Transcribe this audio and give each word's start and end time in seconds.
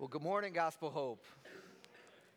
Well, 0.00 0.08
good 0.08 0.22
morning, 0.22 0.54
Gospel 0.54 0.88
Hope. 0.88 1.26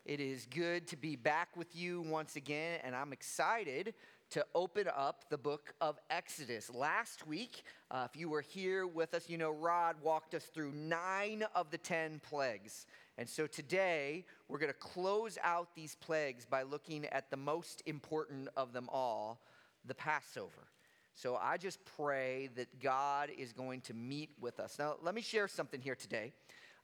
It 0.03 0.19
is 0.19 0.45
good 0.47 0.85
to 0.87 0.97
be 0.97 1.15
back 1.15 1.55
with 1.55 1.73
you 1.73 2.01
once 2.01 2.35
again, 2.35 2.81
and 2.83 2.93
I'm 2.93 3.13
excited 3.13 3.93
to 4.31 4.45
open 4.53 4.89
up 4.93 5.29
the 5.29 5.37
book 5.37 5.73
of 5.79 5.97
Exodus. 6.09 6.69
Last 6.69 7.25
week, 7.25 7.63
uh, 7.89 8.05
if 8.11 8.19
you 8.19 8.27
were 8.27 8.41
here 8.41 8.85
with 8.85 9.13
us, 9.13 9.29
you 9.29 9.37
know 9.37 9.51
Rod 9.51 9.95
walked 10.03 10.33
us 10.33 10.43
through 10.43 10.73
nine 10.73 11.45
of 11.55 11.71
the 11.71 11.77
ten 11.77 12.19
plagues. 12.19 12.85
And 13.17 13.29
so 13.29 13.47
today, 13.47 14.25
we're 14.49 14.59
going 14.59 14.73
to 14.73 14.77
close 14.77 15.37
out 15.41 15.73
these 15.73 15.95
plagues 15.95 16.45
by 16.45 16.63
looking 16.63 17.05
at 17.05 17.31
the 17.31 17.37
most 17.37 17.81
important 17.85 18.49
of 18.57 18.73
them 18.73 18.89
all 18.91 19.39
the 19.85 19.95
Passover. 19.95 20.67
So 21.15 21.39
I 21.41 21.55
just 21.55 21.79
pray 21.95 22.49
that 22.57 22.81
God 22.81 23.29
is 23.37 23.53
going 23.53 23.79
to 23.81 23.93
meet 23.93 24.31
with 24.41 24.59
us. 24.59 24.77
Now, 24.77 24.97
let 25.01 25.15
me 25.15 25.21
share 25.21 25.47
something 25.47 25.79
here 25.79 25.95
today. 25.95 26.33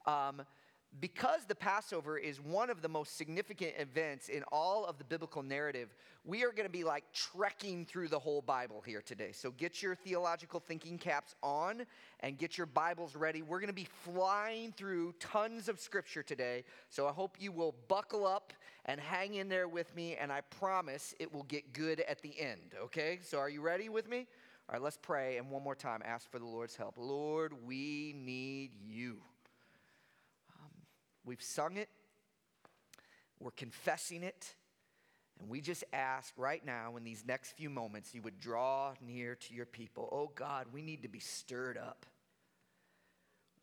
Um, 0.05 0.41
because 0.99 1.45
the 1.45 1.55
Passover 1.55 2.17
is 2.17 2.41
one 2.41 2.69
of 2.69 2.81
the 2.81 2.89
most 2.89 3.17
significant 3.17 3.73
events 3.77 4.27
in 4.27 4.43
all 4.51 4.85
of 4.85 4.97
the 4.97 5.03
biblical 5.03 5.43
narrative, 5.43 5.95
we 6.25 6.43
are 6.43 6.51
going 6.51 6.65
to 6.65 6.71
be 6.71 6.83
like 6.83 7.03
trekking 7.13 7.85
through 7.85 8.07
the 8.07 8.19
whole 8.19 8.41
Bible 8.41 8.81
here 8.85 9.01
today. 9.01 9.31
So 9.31 9.51
get 9.51 9.81
your 9.81 9.95
theological 9.95 10.59
thinking 10.59 10.97
caps 10.97 11.35
on 11.41 11.85
and 12.21 12.37
get 12.37 12.57
your 12.57 12.65
Bibles 12.65 13.15
ready. 13.15 13.41
We're 13.41 13.59
going 13.59 13.67
to 13.67 13.73
be 13.73 13.87
flying 14.03 14.73
through 14.73 15.13
tons 15.19 15.69
of 15.69 15.79
scripture 15.79 16.23
today. 16.23 16.63
So 16.89 17.07
I 17.07 17.11
hope 17.11 17.37
you 17.39 17.51
will 17.51 17.75
buckle 17.87 18.27
up 18.27 18.51
and 18.85 18.99
hang 18.99 19.35
in 19.35 19.47
there 19.47 19.67
with 19.67 19.95
me, 19.95 20.15
and 20.15 20.31
I 20.31 20.41
promise 20.41 21.13
it 21.19 21.31
will 21.31 21.43
get 21.43 21.73
good 21.73 21.99
at 22.01 22.21
the 22.21 22.33
end, 22.39 22.73
okay? 22.81 23.19
So 23.21 23.37
are 23.37 23.49
you 23.49 23.61
ready 23.61 23.87
with 23.87 24.09
me? 24.09 24.25
All 24.67 24.73
right, 24.73 24.81
let's 24.81 24.97
pray 24.97 25.37
and 25.37 25.49
one 25.49 25.63
more 25.63 25.75
time 25.75 26.01
ask 26.03 26.29
for 26.31 26.39
the 26.39 26.45
Lord's 26.45 26.75
help. 26.75 26.95
Lord, 26.97 27.53
we 27.65 28.15
need 28.17 28.71
you. 28.83 29.17
We've 31.25 31.41
sung 31.41 31.77
it, 31.77 31.89
we're 33.39 33.51
confessing 33.51 34.23
it, 34.23 34.55
and 35.39 35.49
we 35.49 35.61
just 35.61 35.83
ask 35.93 36.33
right 36.37 36.65
now 36.65 36.97
in 36.97 37.03
these 37.03 37.23
next 37.25 37.51
few 37.53 37.69
moments 37.69 38.13
you 38.13 38.21
would 38.21 38.39
draw 38.39 38.93
near 39.05 39.35
to 39.35 39.53
your 39.53 39.65
people. 39.65 40.09
Oh 40.11 40.31
God, 40.35 40.67
we 40.73 40.81
need 40.81 41.03
to 41.03 41.09
be 41.09 41.19
stirred 41.19 41.77
up. 41.77 42.05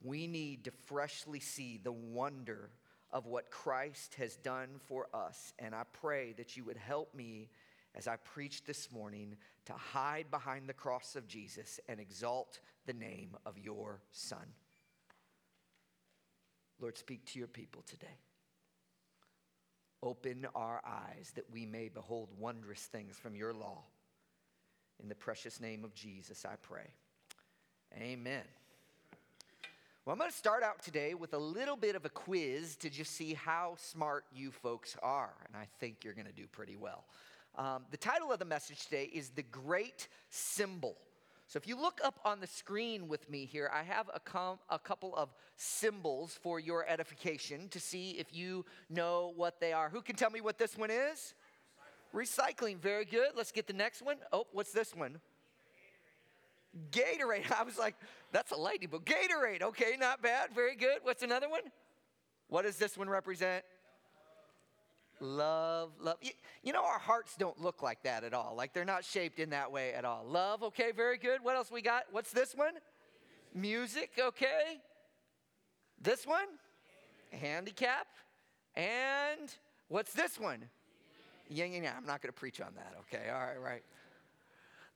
We 0.02 0.26
need 0.26 0.64
to 0.64 0.70
freshly 0.86 1.40
see 1.40 1.80
the 1.82 1.92
wonder 1.92 2.70
of 3.10 3.26
what 3.26 3.50
Christ 3.50 4.14
has 4.16 4.36
done 4.36 4.68
for 4.86 5.08
us. 5.14 5.52
And 5.58 5.74
I 5.74 5.82
pray 5.92 6.32
that 6.34 6.56
you 6.56 6.64
would 6.64 6.76
help 6.76 7.14
me 7.14 7.48
as 7.94 8.06
I 8.06 8.16
preach 8.16 8.64
this 8.64 8.90
morning 8.92 9.36
to 9.66 9.72
hide 9.72 10.30
behind 10.30 10.68
the 10.68 10.74
cross 10.74 11.16
of 11.16 11.26
Jesus 11.26 11.80
and 11.88 11.98
exalt 11.98 12.60
the 12.86 12.92
name 12.92 13.36
of 13.46 13.58
your 13.58 14.00
Son. 14.12 14.46
Lord, 16.80 16.98
speak 16.98 17.24
to 17.26 17.38
your 17.38 17.48
people 17.48 17.82
today. 17.86 18.18
Open 20.02 20.46
our 20.54 20.80
eyes 20.86 21.32
that 21.34 21.50
we 21.50 21.64
may 21.64 21.88
behold 21.88 22.28
wondrous 22.38 22.82
things 22.82 23.16
from 23.16 23.34
your 23.34 23.54
law. 23.54 23.82
In 25.02 25.08
the 25.08 25.14
precious 25.14 25.60
name 25.60 25.84
of 25.84 25.94
Jesus, 25.94 26.44
I 26.44 26.56
pray. 26.62 26.88
Amen. 27.98 28.44
Well, 30.04 30.12
I'm 30.12 30.18
going 30.18 30.30
to 30.30 30.36
start 30.36 30.62
out 30.62 30.82
today 30.82 31.14
with 31.14 31.34
a 31.34 31.38
little 31.38 31.76
bit 31.76 31.96
of 31.96 32.04
a 32.04 32.08
quiz 32.08 32.76
to 32.76 32.90
just 32.90 33.12
see 33.12 33.34
how 33.34 33.74
smart 33.76 34.24
you 34.32 34.52
folks 34.52 34.96
are, 35.02 35.34
and 35.46 35.56
I 35.56 35.66
think 35.80 36.04
you're 36.04 36.14
going 36.14 36.26
to 36.28 36.32
do 36.32 36.46
pretty 36.46 36.76
well. 36.76 37.04
Um, 37.56 37.84
the 37.90 37.96
title 37.96 38.30
of 38.30 38.38
the 38.38 38.44
message 38.44 38.84
today 38.84 39.10
is 39.12 39.30
The 39.30 39.42
Great 39.42 40.08
Symbol. 40.28 40.96
So 41.48 41.58
if 41.58 41.68
you 41.68 41.80
look 41.80 42.00
up 42.02 42.18
on 42.24 42.40
the 42.40 42.46
screen 42.46 43.06
with 43.06 43.30
me 43.30 43.44
here, 43.44 43.70
I 43.72 43.84
have 43.84 44.10
a, 44.12 44.18
com- 44.18 44.58
a 44.68 44.78
couple 44.80 45.14
of 45.14 45.28
symbols 45.56 46.38
for 46.42 46.58
your 46.58 46.84
edification 46.88 47.68
to 47.68 47.78
see 47.78 48.12
if 48.12 48.34
you 48.34 48.64
know 48.90 49.32
what 49.36 49.60
they 49.60 49.72
are. 49.72 49.88
Who 49.88 50.02
can 50.02 50.16
tell 50.16 50.30
me 50.30 50.40
what 50.40 50.58
this 50.58 50.76
one 50.76 50.90
is? 50.90 51.34
Recycling. 52.12 52.78
Very 52.78 53.04
good. 53.04 53.30
Let's 53.36 53.52
get 53.52 53.68
the 53.68 53.72
next 53.72 54.02
one. 54.02 54.16
Oh, 54.32 54.46
what's 54.52 54.72
this 54.72 54.94
one? 54.94 55.20
Gatorade. 56.90 57.52
I 57.56 57.62
was 57.62 57.78
like, 57.78 57.94
that's 58.32 58.50
a 58.50 58.56
lightning 58.56 58.90
bolt. 58.90 59.04
Gatorade. 59.04 59.62
Okay, 59.62 59.96
not 59.98 60.22
bad. 60.22 60.50
Very 60.52 60.74
good. 60.74 60.98
What's 61.04 61.22
another 61.22 61.48
one? 61.48 61.62
What 62.48 62.62
does 62.62 62.76
this 62.76 62.98
one 62.98 63.08
represent? 63.08 63.64
Love, 65.20 65.92
love. 66.00 66.16
You, 66.20 66.32
you, 66.62 66.72
know, 66.72 66.84
our 66.84 66.98
hearts 66.98 67.36
don't 67.36 67.60
look 67.60 67.82
like 67.82 68.02
that 68.02 68.24
at 68.24 68.34
all. 68.34 68.54
Like 68.56 68.74
they're 68.74 68.84
not 68.84 69.04
shaped 69.04 69.38
in 69.38 69.50
that 69.50 69.72
way 69.72 69.92
at 69.94 70.04
all. 70.04 70.24
Love, 70.26 70.62
okay, 70.62 70.92
very 70.92 71.16
good. 71.16 71.42
What 71.42 71.56
else 71.56 71.70
we 71.70 71.80
got? 71.80 72.04
What's 72.10 72.32
this 72.32 72.54
one? 72.54 72.74
Music, 73.54 74.10
okay. 74.18 74.80
This 76.00 76.26
one? 76.26 76.46
Handicap. 77.32 78.06
And 78.74 79.54
what's 79.88 80.12
this 80.12 80.38
one? 80.38 80.64
Yeah, 81.48 81.64
yeah, 81.64 81.82
yeah. 81.82 81.94
I'm 81.96 82.06
not 82.06 82.20
going 82.20 82.32
to 82.32 82.38
preach 82.38 82.60
on 82.60 82.72
that, 82.76 82.94
okay? 83.00 83.30
All 83.30 83.40
right, 83.40 83.60
right. 83.60 83.82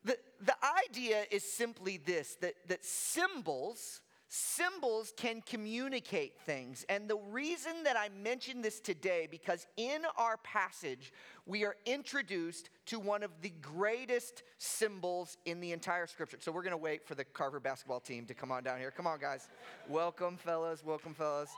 The, 0.04 0.16
the 0.44 0.54
idea 0.88 1.24
is 1.30 1.44
simply 1.44 1.98
this 1.98 2.36
that, 2.40 2.54
that 2.68 2.84
symbols 2.84 4.00
symbols 4.32 5.12
can 5.16 5.42
communicate 5.42 6.40
things. 6.46 6.86
And 6.88 7.10
the 7.10 7.18
reason 7.30 7.82
that 7.82 7.96
I 7.96 8.08
mention 8.22 8.62
this 8.62 8.78
today, 8.78 9.26
because 9.28 9.66
in 9.76 10.02
our 10.16 10.36
passage, 10.38 11.12
we 11.46 11.64
are 11.64 11.74
introduced 11.84 12.70
to 12.86 13.00
one 13.00 13.24
of 13.24 13.32
the 13.42 13.50
greatest 13.60 14.44
symbols 14.56 15.36
in 15.46 15.60
the 15.60 15.72
entire 15.72 16.06
scripture. 16.06 16.36
So 16.40 16.52
we're 16.52 16.62
going 16.62 16.70
to 16.70 16.76
wait 16.76 17.04
for 17.04 17.16
the 17.16 17.24
Carver 17.24 17.58
basketball 17.58 17.98
team 17.98 18.24
to 18.26 18.34
come 18.34 18.52
on 18.52 18.62
down 18.62 18.78
here. 18.78 18.92
Come 18.92 19.08
on, 19.08 19.18
guys. 19.18 19.48
welcome, 19.88 20.36
fellas. 20.36 20.84
Welcome, 20.84 21.12
fellas. 21.12 21.50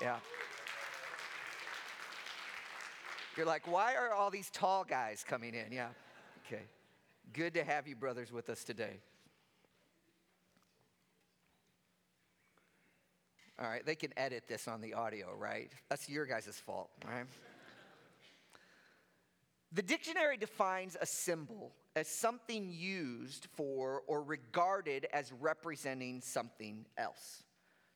Yeah. 0.00 0.16
You're 3.36 3.46
like, 3.46 3.66
why 3.66 3.96
are 3.96 4.12
all 4.12 4.30
these 4.30 4.50
tall 4.50 4.84
guys 4.84 5.24
coming 5.28 5.54
in? 5.54 5.72
Yeah. 5.72 5.88
Okay. 6.46 6.62
Good 7.32 7.54
to 7.54 7.64
have 7.64 7.88
you, 7.88 7.96
brothers, 7.96 8.30
with 8.30 8.48
us 8.50 8.62
today. 8.62 9.00
All 13.60 13.68
right, 13.68 13.84
they 13.84 13.94
can 13.94 14.10
edit 14.16 14.44
this 14.48 14.66
on 14.66 14.80
the 14.80 14.94
audio, 14.94 15.36
right? 15.36 15.70
That's 15.90 16.08
your 16.08 16.24
guys' 16.24 16.58
fault, 16.64 16.88
right? 17.06 17.26
The 19.72 19.82
dictionary 19.82 20.38
defines 20.38 20.96
a 21.00 21.06
symbol 21.06 21.72
as 21.94 22.08
something 22.08 22.72
used 22.72 23.46
for 23.54 24.02
or 24.06 24.22
regarded 24.22 25.06
as 25.12 25.30
representing 25.40 26.22
something 26.22 26.86
else. 26.96 27.44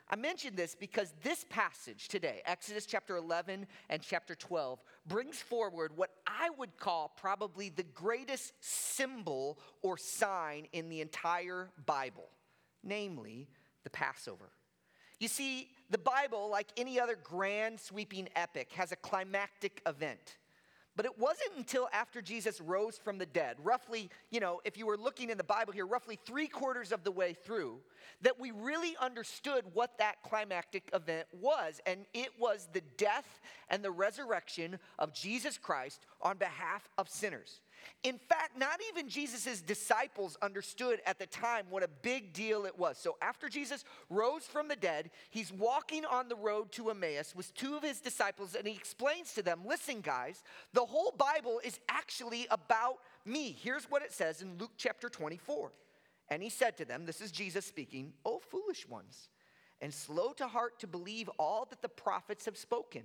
I 0.09 0.17
mention 0.17 0.55
this 0.55 0.75
because 0.75 1.15
this 1.23 1.45
passage 1.49 2.09
today, 2.09 2.43
Exodus 2.45 2.85
chapter 2.85 3.17
11 3.17 3.67
and 3.89 4.03
chapter 4.03 4.35
12, 4.35 4.79
brings 5.07 5.41
forward 5.41 5.93
what 5.97 6.11
I 6.27 6.51
would 6.59 6.77
call 6.77 7.13
probably 7.17 7.71
the 7.71 7.83
greatest 7.83 8.53
symbol 8.61 9.59
or 9.81 9.97
sign 9.97 10.67
in 10.73 10.89
the 10.89 11.01
entire 11.01 11.71
Bible, 11.87 12.29
namely 12.83 13.49
the 13.85 13.91
Passover. 13.91 14.51
You 15.19 15.29
see, 15.29 15.71
the 15.89 15.99
Bible, 15.99 16.51
like 16.51 16.69
any 16.77 16.99
other 16.99 17.17
grand 17.23 17.79
sweeping 17.79 18.29
epic, 18.35 18.73
has 18.73 18.93
a 18.93 18.97
climactic 18.97 19.81
event. 19.87 20.37
But 20.95 21.07
it 21.07 21.19
wasn't 21.19 21.53
until 21.57 21.89
after 21.93 22.21
Jesus 22.21 22.61
rose 22.61 22.99
from 22.99 23.17
the 23.17 23.27
dead, 23.27 23.57
roughly, 23.63 24.11
you 24.31 24.41
know, 24.41 24.61
if 24.65 24.77
you 24.77 24.87
were 24.87 24.99
looking 24.99 25.31
in 25.31 25.39
the 25.39 25.45
Bible 25.45 25.73
here, 25.73 25.87
roughly 25.87 26.19
three 26.27 26.47
quarters 26.47 26.93
of 26.93 27.03
the 27.03 27.11
way 27.11 27.33
through, 27.33 27.79
that 28.21 28.39
we 28.39 28.51
really 28.51 28.95
understood 29.01 29.65
what 29.73 29.97
that 29.99 30.23
climactic 30.23 30.91
event 30.93 31.27
was. 31.41 31.81
And 31.87 32.05
it 32.13 32.31
was 32.39 32.69
the 32.73 32.83
death 32.99 33.41
and 33.71 33.83
the 33.83 33.91
resurrection 33.91 34.79
of 34.99 35.15
Jesus 35.15 35.57
Christ 35.57 36.05
on 36.21 36.37
behalf 36.37 36.87
of 36.99 37.09
sinners. 37.09 37.61
In 38.03 38.19
fact, 38.19 38.59
not 38.59 38.81
even 38.91 39.09
Jesus' 39.09 39.61
disciples 39.61 40.37
understood 40.43 41.01
at 41.07 41.19
the 41.19 41.27
time 41.27 41.67
what 41.71 41.83
a 41.83 41.89
big 42.03 42.33
deal 42.33 42.65
it 42.65 42.79
was. 42.79 42.99
So, 42.99 43.17
after 43.23 43.49
Jesus 43.49 43.85
rose 44.11 44.43
from 44.43 44.69
the 44.69 44.77
dead, 44.77 45.11
he's 45.31 45.53
walking 45.53 46.05
on 46.05 46.29
the 46.29 46.37
road 46.37 46.73
to 46.73 46.91
Emmaus 46.91 47.35
with 47.35 47.55
two 47.55 47.77
of 47.77 47.83
his 47.83 48.01
disciples, 48.01 48.55
and 48.55 48.67
he 48.67 48.75
explains 48.75 49.33
to 49.35 49.43
them 49.43 49.61
listen, 49.65 50.01
guys, 50.01 50.43
the 50.73 50.85
whole 50.85 51.15
Bible 51.17 51.61
is 51.65 51.79
actually 51.89 52.47
about 52.51 52.99
me. 53.25 53.57
Here's 53.61 53.85
what 53.85 54.03
it 54.03 54.13
says 54.13 54.43
in 54.43 54.59
Luke 54.59 54.73
chapter 54.77 55.09
24. 55.09 55.73
And 56.29 56.43
he 56.43 56.49
said 56.49 56.77
to 56.79 56.85
them, 56.85 57.05
This 57.05 57.21
is 57.21 57.31
Jesus 57.31 57.67
speaking, 57.67 58.13
O 58.25 58.39
foolish 58.39 58.89
ones, 58.89 59.29
and 59.81 59.93
slow 59.93 60.33
to 60.35 60.49
heart 60.49 60.79
to 60.81 60.87
believe 60.87 61.29
all 61.39 61.67
that 61.71 61.83
the 61.83 61.89
prophets 61.89 62.47
have 62.47 62.57
spoken. 62.57 63.03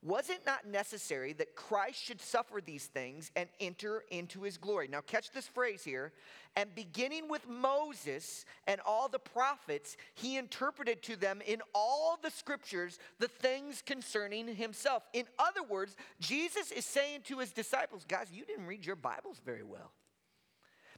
Was 0.00 0.30
it 0.30 0.42
not 0.46 0.64
necessary 0.64 1.32
that 1.34 1.56
Christ 1.56 2.00
should 2.00 2.20
suffer 2.20 2.60
these 2.64 2.86
things 2.86 3.32
and 3.34 3.48
enter 3.58 4.04
into 4.10 4.42
his 4.42 4.56
glory? 4.56 4.86
Now, 4.86 5.00
catch 5.00 5.32
this 5.32 5.48
phrase 5.48 5.82
here. 5.82 6.12
And 6.54 6.72
beginning 6.74 7.28
with 7.28 7.48
Moses 7.48 8.44
and 8.68 8.80
all 8.86 9.08
the 9.08 9.18
prophets, 9.18 9.96
he 10.14 10.36
interpreted 10.36 11.02
to 11.04 11.16
them 11.16 11.42
in 11.44 11.60
all 11.74 12.16
the 12.22 12.30
scriptures 12.30 13.00
the 13.18 13.26
things 13.26 13.82
concerning 13.84 14.54
himself. 14.54 15.02
In 15.14 15.24
other 15.36 15.64
words, 15.64 15.96
Jesus 16.20 16.70
is 16.70 16.84
saying 16.84 17.22
to 17.24 17.38
his 17.40 17.50
disciples, 17.50 18.04
guys, 18.06 18.28
you 18.32 18.44
didn't 18.44 18.66
read 18.66 18.86
your 18.86 18.96
Bibles 18.96 19.40
very 19.44 19.64
well. 19.64 19.90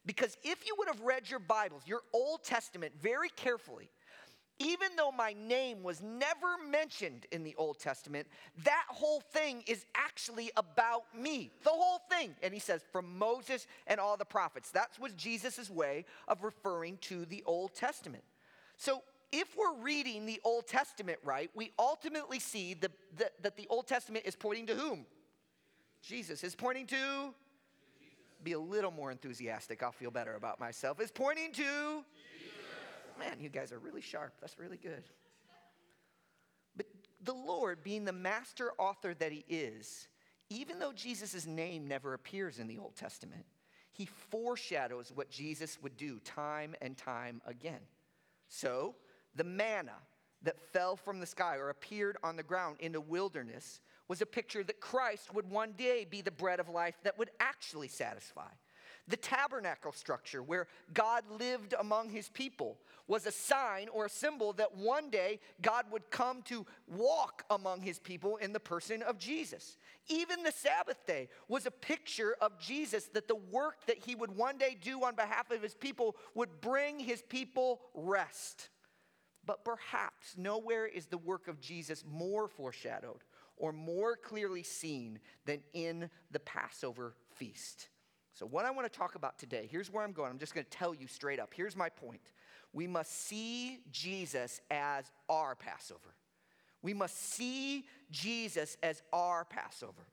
Because 0.05 0.37
if 0.43 0.67
you 0.67 0.75
would 0.79 0.88
have 0.88 1.00
read 1.00 1.31
your 1.31 1.41
Bibles, 1.41 1.82
your 1.87 2.00
Old 2.12 2.43
Testament, 2.44 2.93
very 3.00 3.29
carefully, 3.31 3.91
even 4.60 4.90
though 4.94 5.10
my 5.10 5.32
name 5.32 5.82
was 5.82 6.02
never 6.02 6.58
mentioned 6.70 7.26
in 7.32 7.42
the 7.42 7.54
Old 7.56 7.78
Testament, 7.78 8.28
that 8.62 8.84
whole 8.88 9.20
thing 9.20 9.64
is 9.66 9.86
actually 9.94 10.50
about 10.56 11.04
me. 11.18 11.50
The 11.64 11.70
whole 11.70 12.02
thing. 12.10 12.36
And 12.42 12.52
he 12.52 12.60
says, 12.60 12.82
from 12.92 13.18
Moses 13.18 13.66
and 13.86 13.98
all 13.98 14.18
the 14.18 14.24
prophets. 14.26 14.70
That 14.70 14.90
was 15.00 15.12
Jesus' 15.14 15.70
way 15.70 16.04
of 16.28 16.44
referring 16.44 16.98
to 17.02 17.24
the 17.24 17.42
Old 17.46 17.74
Testament. 17.74 18.22
So 18.76 19.02
if 19.32 19.56
we're 19.56 19.82
reading 19.82 20.26
the 20.26 20.40
Old 20.44 20.66
Testament 20.66 21.18
right, 21.24 21.50
we 21.54 21.72
ultimately 21.78 22.38
see 22.38 22.74
the, 22.74 22.90
the, 23.16 23.30
that 23.42 23.56
the 23.56 23.66
Old 23.70 23.86
Testament 23.86 24.26
is 24.26 24.36
pointing 24.36 24.66
to 24.66 24.74
whom? 24.74 25.06
Jesus 26.02 26.44
is 26.44 26.54
pointing 26.54 26.86
to. 26.88 27.34
Be 28.42 28.52
a 28.52 28.58
little 28.58 28.90
more 28.90 29.10
enthusiastic. 29.10 29.82
I'll 29.82 29.92
feel 29.92 30.10
better 30.10 30.34
about 30.34 30.60
myself. 30.60 31.00
Is 31.00 31.10
pointing 31.10 31.52
to 31.52 32.04
man, 33.20 33.38
you 33.38 33.49
guys 33.49 33.70
are 33.70 33.78
really 33.78 34.00
sharp. 34.00 34.32
That's 34.40 34.58
really 34.58 34.78
good. 34.78 35.05
But 36.76 36.87
the 37.22 37.34
Lord, 37.34 37.84
being 37.84 38.05
the 38.05 38.12
master 38.12 38.72
author 38.78 39.14
that 39.14 39.31
he 39.31 39.44
is, 39.49 40.08
even 40.49 40.78
though 40.81 40.93
Jesus' 40.93 41.46
name 41.46 41.87
never 41.87 42.14
appears 42.14 42.58
in 42.58 42.67
the 42.67 42.78
Old 42.78 42.96
Testament, 42.96 43.44
he 43.93 44.06
foreshadows 44.06 45.12
what 45.14 45.31
Jesus 45.31 45.78
would 45.82 45.96
do 45.96 46.19
time 46.20 46.75
and 46.81 46.96
time 46.96 47.40
again. 47.46 47.81
So, 48.49 48.96
the 49.37 49.44
manna 49.44 49.96
that 50.43 50.58
fell 50.72 50.96
from 50.96 51.20
the 51.20 51.26
sky 51.26 51.56
or 51.56 51.69
appeared 51.69 52.17
on 52.25 52.37
the 52.37 52.43
ground 52.43 52.78
in 52.81 52.93
the 52.93 53.00
wilderness 53.00 53.81
was 54.08 54.22
a 54.22 54.26
picture 54.26 54.64
that 54.64 54.81
Christ 54.81 55.32
would 55.34 55.49
one 55.49 55.72
day 55.72 56.05
be 56.08 56.20
the 56.20 56.31
bread 56.32 56.58
of 56.58 56.69
life 56.69 56.96
that 57.05 57.19
would 57.19 57.31
actually 57.38 57.88
satisfy. 57.88 58.50
The 59.10 59.16
tabernacle 59.16 59.90
structure, 59.90 60.40
where 60.40 60.68
God 60.94 61.24
lived 61.28 61.74
among 61.78 62.10
his 62.10 62.28
people, 62.28 62.78
was 63.08 63.26
a 63.26 63.32
sign 63.32 63.88
or 63.88 64.06
a 64.06 64.08
symbol 64.08 64.52
that 64.52 64.76
one 64.76 65.10
day 65.10 65.40
God 65.60 65.86
would 65.90 66.08
come 66.10 66.42
to 66.42 66.64
walk 66.86 67.42
among 67.50 67.82
his 67.82 67.98
people 67.98 68.36
in 68.36 68.52
the 68.52 68.60
person 68.60 69.02
of 69.02 69.18
Jesus. 69.18 69.78
Even 70.06 70.44
the 70.44 70.52
Sabbath 70.52 71.04
day 71.08 71.28
was 71.48 71.66
a 71.66 71.72
picture 71.72 72.36
of 72.40 72.56
Jesus, 72.60 73.06
that 73.08 73.26
the 73.26 73.34
work 73.34 73.84
that 73.86 73.98
he 73.98 74.14
would 74.14 74.30
one 74.30 74.58
day 74.58 74.76
do 74.80 75.02
on 75.02 75.16
behalf 75.16 75.50
of 75.50 75.60
his 75.60 75.74
people 75.74 76.14
would 76.36 76.60
bring 76.60 77.00
his 77.00 77.20
people 77.20 77.80
rest. 77.94 78.68
But 79.44 79.64
perhaps 79.64 80.36
nowhere 80.36 80.86
is 80.86 81.06
the 81.06 81.18
work 81.18 81.48
of 81.48 81.60
Jesus 81.60 82.04
more 82.08 82.46
foreshadowed 82.46 83.24
or 83.56 83.72
more 83.72 84.14
clearly 84.14 84.62
seen 84.62 85.18
than 85.46 85.62
in 85.72 86.10
the 86.30 86.38
Passover 86.40 87.16
feast. 87.34 87.88
So, 88.35 88.47
what 88.47 88.65
I 88.65 88.71
want 88.71 88.91
to 88.91 88.99
talk 88.99 89.15
about 89.15 89.38
today, 89.38 89.69
here's 89.71 89.91
where 89.91 90.05
I'm 90.05 90.12
going. 90.12 90.31
I'm 90.31 90.38
just 90.38 90.55
going 90.55 90.65
to 90.65 90.71
tell 90.71 90.94
you 90.94 91.06
straight 91.06 91.41
up. 91.41 91.53
Here's 91.55 91.77
my 91.77 91.88
point. 91.88 92.21
We 92.73 92.87
must 92.87 93.27
see 93.27 93.81
Jesus 93.91 94.61
as 94.71 95.11
our 95.29 95.55
Passover. 95.55 96.15
We 96.82 96.94
must 96.94 97.35
see 97.35 97.85
Jesus 98.11 98.77
as 98.82 99.03
our 99.12 99.44
Passover. 99.44 100.06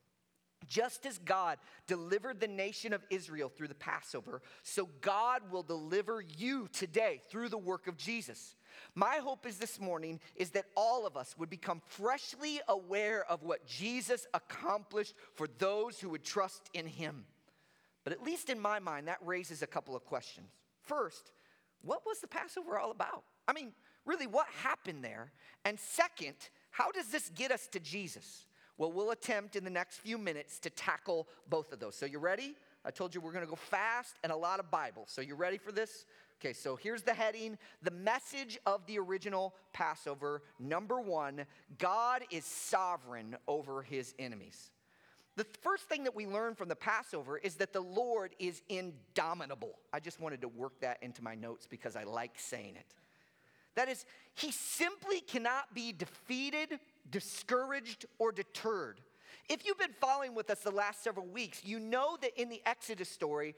Just 0.68 1.06
as 1.06 1.20
God 1.20 1.60
delivered 1.86 2.40
the 2.40 2.48
nation 2.48 2.92
of 2.92 3.06
Israel 3.10 3.48
through 3.48 3.70
the 3.70 3.76
Passover, 3.76 4.42
so 4.64 4.90
God 5.02 5.44
will 5.52 5.64
deliver 5.64 6.22
you 6.36 6.68
today 6.74 7.22
through 7.30 7.50
the 7.50 7.58
work 7.58 7.88
of 7.88 7.96
Jesus. 7.96 8.56
My 8.96 9.18
hope 9.18 9.46
is 9.46 9.60
this 9.60 9.80
morning 9.80 10.20
is 10.36 10.50
that 10.52 10.66
all 10.76 11.06
of 11.06 11.16
us 11.16 11.36
would 11.38 11.50
become 11.50 11.82
freshly 11.86 12.60
aware 12.68 13.24
of 13.30 13.44
what 13.44 13.66
Jesus 13.66 14.28
accomplished 14.34 15.14
for 15.36 15.48
those 15.60 16.00
who 16.00 16.10
would 16.10 16.24
trust 16.24 16.70
in 16.74 16.88
him. 16.88 17.26
But 18.08 18.14
at 18.14 18.24
least 18.24 18.50
in 18.50 18.58
my 18.58 18.80
mind, 18.80 19.10
that 19.10 19.18
raises 19.22 19.62
a 19.62 19.68
couple 19.68 19.94
of 19.94 20.06
questions. 20.06 20.48
First, 20.82 21.34
what 21.82 22.04
was 22.06 22.22
the 22.22 22.28
Passover 22.28 22.80
all 22.80 22.92
about? 22.92 23.26
I 23.50 23.52
mean, 23.52 23.74
really, 24.06 24.28
what 24.28 24.48
happened 24.64 25.04
there? 25.04 25.34
And 25.66 25.78
second, 25.78 26.36
how 26.72 26.90
does 26.90 27.10
this 27.10 27.28
get 27.36 27.52
us 27.52 27.68
to 27.74 27.82
Jesus? 27.82 28.46
Well, 28.78 28.94
we'll 28.94 29.12
attempt 29.12 29.58
in 29.58 29.66
the 29.66 29.70
next 29.70 29.98
few 29.98 30.18
minutes 30.18 30.58
to 30.60 30.70
tackle 30.70 31.28
both 31.50 31.74
of 31.74 31.82
those. 31.82 31.96
So, 31.96 32.06
you 32.06 32.18
ready? 32.20 32.56
I 32.86 32.92
told 32.92 33.14
you 33.14 33.20
we're 33.20 33.34
going 33.34 33.44
to 33.44 33.50
go 33.50 33.58
fast 33.58 34.16
and 34.24 34.32
a 34.32 34.38
lot 34.38 34.62
of 34.62 34.72
Bible. 34.72 35.04
So, 35.06 35.20
you 35.20 35.36
ready 35.36 35.58
for 35.58 35.74
this? 35.74 36.06
Okay, 36.40 36.54
so 36.54 36.78
here's 36.78 37.02
the 37.02 37.14
heading 37.14 37.58
The 37.82 37.92
message 37.92 38.58
of 38.66 38.86
the 38.86 39.00
original 39.00 39.54
Passover. 39.74 40.44
Number 40.60 41.02
one 41.02 41.46
God 41.78 42.24
is 42.32 42.46
sovereign 42.46 43.36
over 43.50 43.82
his 43.82 44.16
enemies. 44.18 44.72
The 45.38 45.46
first 45.62 45.84
thing 45.84 46.04
that 46.06 46.16
we 46.16 46.26
learn 46.26 46.56
from 46.56 46.68
the 46.68 46.76
Passover 46.76 47.38
is 47.38 47.56
that 47.56 47.72
the 47.72 47.80
Lord 47.80 48.34
is 48.40 48.64
indomitable. 48.70 49.78
I 49.94 50.00
just 50.00 50.20
wanted 50.20 50.42
to 50.42 50.48
work 50.48 50.82
that 50.82 50.98
into 51.04 51.24
my 51.24 51.36
notes 51.36 51.68
because 51.68 51.96
I 51.96 52.04
like 52.04 52.34
saying 52.38 52.76
it. 52.76 52.96
That 53.76 53.88
is, 53.88 54.04
he 54.34 54.52
simply 54.52 55.22
cannot 55.22 55.76
be 55.76 55.92
defeated, 55.92 56.80
discouraged, 57.12 58.08
or 58.18 58.32
deterred. 58.32 59.00
If 59.48 59.64
you've 59.64 59.78
been 59.78 59.94
following 60.02 60.34
with 60.34 60.50
us 60.50 60.62
the 60.62 60.72
last 60.72 61.04
several 61.04 61.28
weeks, 61.28 61.64
you 61.64 61.80
know 61.80 62.18
that 62.22 62.42
in 62.42 62.50
the 62.50 62.62
Exodus 62.66 63.08
story, 63.08 63.54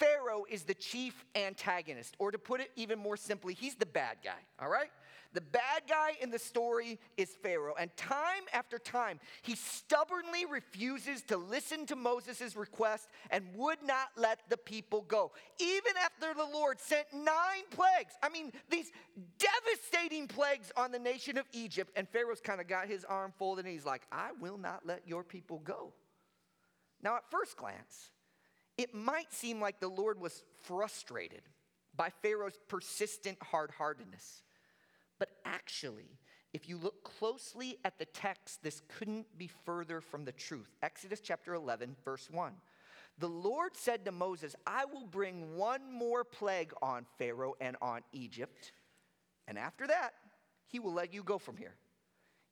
Pharaoh 0.00 0.44
is 0.50 0.64
the 0.64 0.74
chief 0.74 1.24
antagonist, 1.36 2.16
or 2.18 2.32
to 2.32 2.38
put 2.38 2.60
it 2.60 2.72
even 2.74 2.98
more 2.98 3.16
simply, 3.16 3.54
he's 3.54 3.76
the 3.76 3.86
bad 3.86 4.16
guy, 4.24 4.40
all 4.60 4.68
right? 4.68 4.90
The 5.32 5.40
bad 5.40 5.82
guy 5.88 6.12
in 6.20 6.30
the 6.30 6.38
story 6.38 6.98
is 7.16 7.36
Pharaoh. 7.42 7.74
And 7.78 7.96
time 7.96 8.42
after 8.52 8.78
time, 8.78 9.20
he 9.42 9.54
stubbornly 9.54 10.44
refuses 10.44 11.22
to 11.22 11.36
listen 11.36 11.86
to 11.86 11.96
Moses' 11.96 12.56
request 12.56 13.08
and 13.30 13.44
would 13.54 13.78
not 13.84 14.08
let 14.16 14.40
the 14.48 14.56
people 14.56 15.02
go. 15.02 15.30
Even 15.60 15.92
after 16.04 16.34
the 16.34 16.48
Lord 16.52 16.80
sent 16.80 17.06
nine 17.12 17.64
plagues, 17.70 18.14
I 18.22 18.28
mean, 18.28 18.52
these 18.68 18.90
devastating 19.38 20.26
plagues 20.26 20.72
on 20.76 20.90
the 20.90 20.98
nation 20.98 21.38
of 21.38 21.46
Egypt, 21.52 21.92
and 21.94 22.08
Pharaoh's 22.08 22.40
kind 22.40 22.60
of 22.60 22.66
got 22.66 22.88
his 22.88 23.04
arm 23.04 23.32
folded 23.38 23.64
and 23.66 23.72
he's 23.72 23.86
like, 23.86 24.02
I 24.10 24.30
will 24.40 24.58
not 24.58 24.84
let 24.84 25.06
your 25.06 25.22
people 25.22 25.60
go. 25.60 25.92
Now, 27.02 27.16
at 27.16 27.30
first 27.30 27.56
glance, 27.56 28.10
it 28.76 28.94
might 28.94 29.32
seem 29.32 29.60
like 29.60 29.78
the 29.78 29.88
Lord 29.88 30.20
was 30.20 30.42
frustrated 30.64 31.42
by 31.94 32.10
Pharaoh's 32.22 32.58
persistent 32.68 33.38
hard 33.42 33.70
heartedness. 33.70 34.42
But 35.20 35.28
actually, 35.44 36.18
if 36.52 36.68
you 36.68 36.76
look 36.76 37.04
closely 37.04 37.78
at 37.84 38.00
the 38.00 38.06
text, 38.06 38.64
this 38.64 38.82
couldn't 38.98 39.26
be 39.38 39.48
further 39.64 40.00
from 40.00 40.24
the 40.24 40.32
truth. 40.32 40.74
Exodus 40.82 41.20
chapter 41.20 41.54
11, 41.54 41.94
verse 42.04 42.28
1. 42.28 42.52
The 43.18 43.28
Lord 43.28 43.76
said 43.76 44.04
to 44.06 44.12
Moses, 44.12 44.56
I 44.66 44.86
will 44.86 45.06
bring 45.06 45.56
one 45.56 45.92
more 45.92 46.24
plague 46.24 46.72
on 46.82 47.06
Pharaoh 47.18 47.54
and 47.60 47.76
on 47.80 48.00
Egypt, 48.12 48.72
and 49.46 49.58
after 49.58 49.86
that, 49.86 50.14
he 50.66 50.80
will 50.80 50.92
let 50.92 51.12
you 51.12 51.22
go 51.22 51.38
from 51.38 51.56
here. 51.56 51.74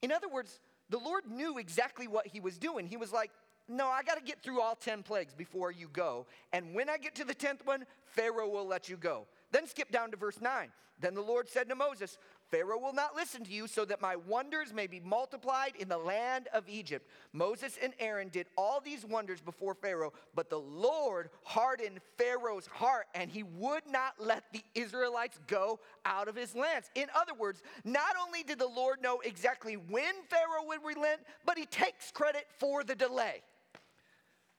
In 0.02 0.12
other 0.12 0.28
words, 0.28 0.60
the 0.90 0.98
Lord 0.98 1.24
knew 1.26 1.58
exactly 1.58 2.06
what 2.06 2.26
he 2.26 2.40
was 2.40 2.58
doing. 2.58 2.86
He 2.86 2.96
was 2.96 3.12
like, 3.12 3.30
No, 3.68 3.86
I 3.86 4.02
got 4.02 4.16
to 4.16 4.22
get 4.22 4.42
through 4.42 4.60
all 4.60 4.74
10 4.74 5.02
plagues 5.02 5.34
before 5.34 5.70
you 5.70 5.88
go. 5.92 6.26
And 6.52 6.74
when 6.74 6.88
I 6.88 6.98
get 6.98 7.14
to 7.16 7.24
the 7.24 7.34
10th 7.34 7.64
one, 7.64 7.84
Pharaoh 8.04 8.48
will 8.48 8.66
let 8.66 8.88
you 8.88 8.96
go. 8.96 9.26
Then 9.50 9.66
skip 9.66 9.90
down 9.90 10.10
to 10.10 10.16
verse 10.16 10.40
9. 10.40 10.70
Then 11.00 11.14
the 11.14 11.22
Lord 11.22 11.48
said 11.48 11.68
to 11.68 11.76
Moses, 11.76 12.18
Pharaoh 12.50 12.78
will 12.78 12.92
not 12.92 13.14
listen 13.14 13.44
to 13.44 13.52
you, 13.52 13.68
so 13.68 13.84
that 13.84 14.00
my 14.00 14.16
wonders 14.16 14.72
may 14.72 14.86
be 14.86 15.00
multiplied 15.00 15.74
in 15.78 15.88
the 15.88 15.98
land 15.98 16.48
of 16.52 16.68
Egypt. 16.68 17.08
Moses 17.32 17.78
and 17.80 17.92
Aaron 18.00 18.30
did 18.30 18.46
all 18.56 18.80
these 18.80 19.04
wonders 19.04 19.40
before 19.40 19.74
Pharaoh, 19.74 20.12
but 20.34 20.50
the 20.50 20.58
Lord 20.58 21.30
hardened 21.44 22.00
Pharaoh's 22.16 22.66
heart, 22.66 23.06
and 23.14 23.30
he 23.30 23.42
would 23.42 23.82
not 23.86 24.14
let 24.18 24.44
the 24.52 24.62
Israelites 24.74 25.38
go 25.46 25.78
out 26.04 26.26
of 26.26 26.34
his 26.34 26.56
lands. 26.56 26.90
In 26.94 27.06
other 27.14 27.34
words, 27.34 27.62
not 27.84 28.16
only 28.20 28.42
did 28.42 28.58
the 28.58 28.66
Lord 28.66 29.00
know 29.02 29.20
exactly 29.20 29.74
when 29.74 30.14
Pharaoh 30.28 30.66
would 30.66 30.82
relent, 30.84 31.20
but 31.44 31.58
he 31.58 31.66
takes 31.66 32.10
credit 32.10 32.46
for 32.58 32.82
the 32.82 32.94
delay. 32.94 33.42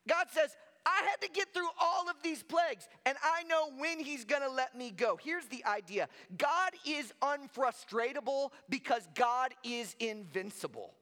God 0.07 0.27
says, 0.31 0.55
I 0.89 1.03
had 1.07 1.21
to 1.21 1.29
get 1.31 1.53
through 1.53 1.69
all 1.79 2.09
of 2.09 2.15
these 2.23 2.41
plagues, 2.41 2.87
and 3.05 3.15
I 3.23 3.43
know 3.43 3.69
when 3.77 3.99
He's 3.99 4.25
gonna 4.25 4.49
let 4.49 4.75
me 4.75 4.89
go. 4.89 5.19
Here's 5.21 5.45
the 5.45 5.63
idea 5.65 6.07
God 6.37 6.71
is 6.85 7.13
unfrustratable 7.21 8.49
because 8.69 9.07
God 9.13 9.53
is 9.63 9.95
invincible. 9.99 10.93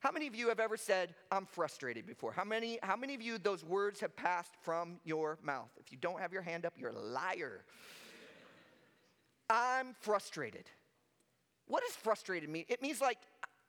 How 0.00 0.10
many 0.10 0.26
of 0.26 0.34
you 0.34 0.48
have 0.48 0.60
ever 0.60 0.76
said, 0.76 1.14
I'm 1.30 1.46
frustrated 1.46 2.06
before? 2.06 2.32
How 2.32 2.44
many, 2.44 2.78
how 2.82 2.96
many 2.96 3.14
of 3.14 3.22
you 3.22 3.38
those 3.38 3.64
words 3.64 4.00
have 4.00 4.14
passed 4.16 4.52
from 4.62 5.00
your 5.04 5.38
mouth? 5.42 5.70
If 5.78 5.90
you 5.90 5.98
don't 5.98 6.20
have 6.20 6.32
your 6.32 6.42
hand 6.42 6.66
up, 6.66 6.74
you're 6.76 6.90
a 6.90 6.98
liar. 6.98 7.64
I'm 9.48 9.94
frustrated. 10.00 10.64
What 11.66 11.82
does 11.86 11.96
frustrated 11.96 12.48
mean? 12.48 12.64
It 12.68 12.82
means 12.82 13.00
like 13.00 13.18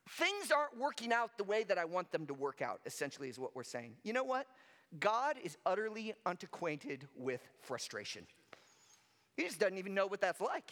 things 0.10 0.52
aren't 0.52 0.78
working 0.78 1.14
out 1.14 1.38
the 1.38 1.44
way 1.44 1.64
that 1.64 1.78
I 1.78 1.86
want 1.86 2.12
them 2.12 2.26
to 2.28 2.34
work 2.34 2.62
out, 2.62 2.82
essentially, 2.86 3.30
is 3.30 3.40
what 3.40 3.56
we're 3.56 3.64
saying. 3.64 3.96
You 4.04 4.14
know 4.14 4.24
what? 4.24 4.48
God 5.00 5.38
is 5.44 5.58
utterly 5.66 6.14
unacquainted 6.26 7.08
with 7.16 7.42
frustration. 7.62 8.26
He 9.36 9.44
just 9.44 9.60
doesn't 9.60 9.78
even 9.78 9.94
know 9.94 10.08
what 10.08 10.22
that's 10.22 10.42
like. 10.42 10.72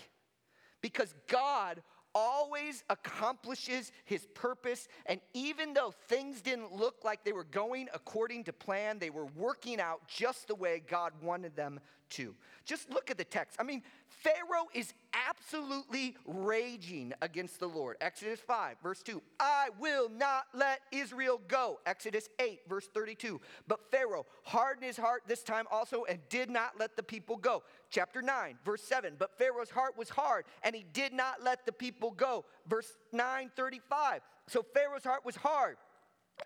Because 0.82 1.14
God 1.28 1.82
always 2.14 2.84
accomplishes 2.90 3.92
his 4.06 4.26
purpose. 4.34 4.88
And 5.06 5.20
even 5.34 5.74
though 5.74 5.94
things 6.08 6.42
didn't 6.42 6.74
look 6.74 7.04
like 7.04 7.26
they 7.26 7.34
were 7.34 7.44
going 7.44 7.90
according 7.94 8.46
to 8.46 8.54
plan, 8.54 9.00
they 9.00 9.10
were 9.10 9.26
working 9.26 9.82
out 9.82 10.08
just 10.08 10.48
the 10.48 10.56
way 10.56 10.82
God 10.88 11.12
wanted 11.22 11.56
them 11.56 11.80
to. 12.12 12.36
Just 12.66 12.90
look 12.90 13.12
at 13.12 13.18
the 13.18 13.24
text. 13.24 13.58
I 13.60 13.64
mean, 13.64 13.84
Pharaoh 14.08 14.68
is 14.74 14.94
absolutely 15.28 16.16
raging 16.26 17.14
against 17.22 17.60
the 17.60 17.68
Lord. 17.68 17.98
Exodus 18.02 18.40
5, 18.40 18.78
verse 18.82 19.04
2. 19.04 19.22
I 19.40 19.70
will 19.80 20.10
not 20.10 20.46
let 20.54 20.82
Israel 20.92 21.40
go. 21.48 21.80
Exodus 21.86 22.28
8, 22.40 22.62
verse 22.68 22.88
32. 22.92 23.40
But 23.68 23.92
Pharaoh 23.92 24.26
hardened 24.44 24.86
his 24.86 24.98
heart 24.98 25.24
this 25.28 25.44
time 25.44 25.66
also 25.72 26.06
and 26.06 26.20
did 26.30 26.50
not 26.50 26.80
let 26.80 26.96
the 26.96 27.04
people 27.04 27.38
go. 27.38 27.64
Chapter 27.92 28.24
9, 28.24 28.58
verse 28.66 28.82
7. 28.82 29.14
But 29.20 29.38
Pharaoh's 29.38 29.70
heart 29.70 29.96
was 29.96 30.10
hard 30.10 30.46
and 30.64 30.76
he 30.76 30.86
did 30.92 31.14
not 31.14 31.44
let 31.44 31.68
the 31.68 31.72
people 31.72 32.12
go. 32.12 32.46
Verse 32.68 32.98
9, 33.12 33.52
35. 33.56 34.22
So 34.48 34.66
Pharaoh's 34.74 35.04
heart 35.04 35.24
was 35.24 35.36
hard 35.36 35.78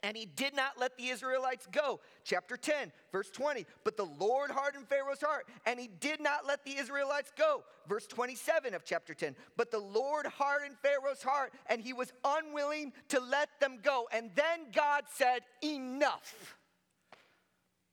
and 0.03 0.15
he 0.15 0.25
did 0.25 0.55
not 0.55 0.79
let 0.79 0.97
the 0.97 1.07
Israelites 1.07 1.67
go. 1.71 1.99
Chapter 2.23 2.57
10, 2.57 2.91
verse 3.11 3.29
20. 3.31 3.65
But 3.83 3.97
the 3.97 4.05
Lord 4.05 4.51
hardened 4.51 4.87
Pharaoh's 4.87 5.21
heart, 5.21 5.47
and 5.65 5.79
he 5.79 5.89
did 5.99 6.21
not 6.21 6.45
let 6.47 6.63
the 6.63 6.77
Israelites 6.77 7.31
go. 7.37 7.63
Verse 7.87 8.05
27 8.07 8.73
of 8.73 8.85
chapter 8.85 9.13
10. 9.13 9.35
But 9.57 9.71
the 9.71 9.79
Lord 9.79 10.25
hardened 10.27 10.75
Pharaoh's 10.81 11.23
heart, 11.23 11.53
and 11.67 11.81
he 11.81 11.93
was 11.93 12.13
unwilling 12.23 12.93
to 13.09 13.19
let 13.19 13.49
them 13.59 13.79
go. 13.81 14.07
And 14.11 14.31
then 14.35 14.71
God 14.73 15.03
said, 15.13 15.39
Enough. 15.63 16.57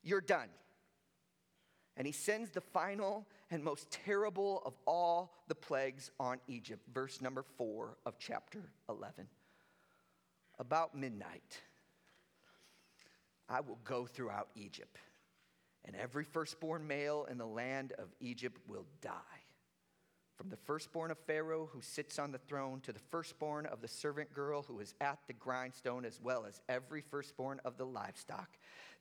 You're 0.03 0.21
done. 0.21 0.49
And 1.97 2.07
he 2.07 2.13
sends 2.13 2.51
the 2.51 2.61
final 2.61 3.27
and 3.51 3.65
most 3.65 3.91
terrible 3.91 4.63
of 4.67 4.75
all 4.87 5.33
the 5.49 5.55
plagues 5.55 6.11
on 6.21 6.39
Egypt. 6.47 6.83
Verse 6.93 7.23
number 7.23 7.43
4 7.57 7.97
of 8.05 8.19
chapter 8.19 8.71
11. 8.89 9.27
About 10.59 10.95
midnight 10.95 11.61
I 13.49 13.61
will 13.61 13.79
go 13.85 14.07
throughout 14.07 14.49
Egypt, 14.55 14.99
and 15.85 15.95
every 15.97 16.25
firstborn 16.25 16.87
male 16.87 17.27
in 17.31 17.39
the 17.39 17.47
land 17.47 17.93
of 17.99 18.09
Egypt 18.21 18.61
will 18.67 18.87
die. 19.01 19.13
From 20.37 20.51
the 20.51 20.57
firstborn 20.57 21.11
of 21.11 21.19
Pharaoh 21.21 21.71
who 21.73 21.81
sits 21.81 22.19
on 22.19 22.31
the 22.31 22.39
throne 22.39 22.81
to 22.83 22.93
the 22.93 22.99
firstborn 22.99 23.65
of 23.65 23.81
the 23.81 23.89
servant 23.89 24.35
girl 24.35 24.63
who 24.63 24.81
is 24.81 24.95
at 25.01 25.19
the 25.27 25.33
grindstone, 25.33 26.05
as 26.05 26.21
well 26.21 26.45
as 26.45 26.61
every 26.69 27.01
firstborn 27.01 27.59
of 27.65 27.79
the 27.79 27.87
livestock. 27.87 28.59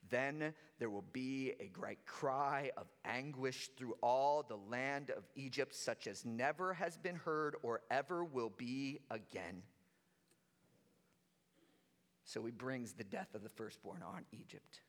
Then 0.10 0.54
there 0.80 0.90
will 0.90 1.06
be 1.12 1.54
a 1.60 1.68
great 1.68 2.06
cry 2.06 2.72
of 2.78 2.88
anguish 3.04 3.70
through 3.76 3.96
all 4.02 4.44
the 4.44 4.56
land 4.56 5.10
of 5.10 5.24
Egypt, 5.36 5.76
such 5.76 6.08
as 6.08 6.24
never 6.24 6.74
has 6.74 6.98
been 6.98 7.18
heard 7.18 7.58
or 7.64 7.82
ever 7.92 8.24
will 8.24 8.52
be 8.52 9.00
again. 9.10 9.64
So 12.26 12.44
he 12.44 12.52
brings 12.52 12.94
the 12.94 13.04
death 13.04 13.34
of 13.34 13.44
the 13.44 13.50
firstborn 13.50 14.04
on 14.04 14.26
Egypt. 14.32 14.82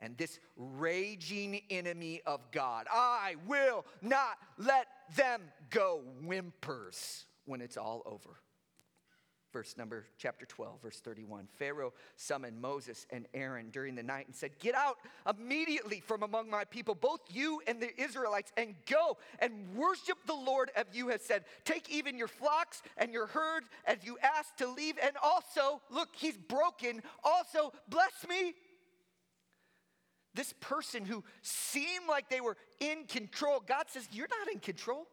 And 0.00 0.16
this 0.16 0.38
raging 0.56 1.62
enemy 1.70 2.20
of 2.24 2.52
God, 2.52 2.86
I 2.92 3.34
will 3.46 3.84
not 4.00 4.38
let 4.56 4.86
them 5.16 5.42
go, 5.70 6.02
whimpers 6.22 7.26
when 7.46 7.60
it's 7.60 7.76
all 7.76 8.02
over 8.06 8.40
verse 9.52 9.76
number 9.76 10.06
chapter 10.18 10.44
12 10.44 10.82
verse 10.82 11.00
31 11.00 11.48
pharaoh 11.58 11.92
summoned 12.16 12.60
moses 12.60 13.06
and 13.10 13.26
aaron 13.34 13.70
during 13.70 13.94
the 13.94 14.02
night 14.02 14.26
and 14.26 14.36
said 14.36 14.50
get 14.58 14.74
out 14.74 14.98
immediately 15.28 16.00
from 16.00 16.22
among 16.22 16.50
my 16.50 16.64
people 16.64 16.94
both 16.94 17.20
you 17.30 17.60
and 17.66 17.80
the 17.80 18.00
israelites 18.00 18.52
and 18.56 18.74
go 18.86 19.16
and 19.38 19.52
worship 19.74 20.18
the 20.26 20.34
lord 20.34 20.70
as 20.76 20.86
you 20.92 21.08
have 21.08 21.20
said. 21.20 21.44
Take 21.64 21.90
even 21.90 22.16
your 22.16 22.28
flocks 22.28 22.82
and 22.96 23.12
your 23.12 23.26
herds 23.26 23.66
as 23.84 23.98
you 24.04 24.18
asked 24.22 24.58
to 24.58 24.68
leave 24.68 24.96
and 25.02 25.12
also 25.22 25.80
look 25.90 26.08
he's 26.14 26.36
broken. 26.36 27.02
Also 27.24 27.72
bless 27.88 28.26
me. 28.28 28.54
This 30.34 30.54
person 30.60 31.04
who 31.04 31.24
seemed 31.42 32.06
like 32.08 32.28
they 32.28 32.40
were 32.40 32.56
in 32.80 33.04
control 33.08 33.60
god 33.66 33.86
says 33.88 34.06
you're 34.12 34.28
not 34.28 34.52
in 34.52 34.60
control 34.60 35.08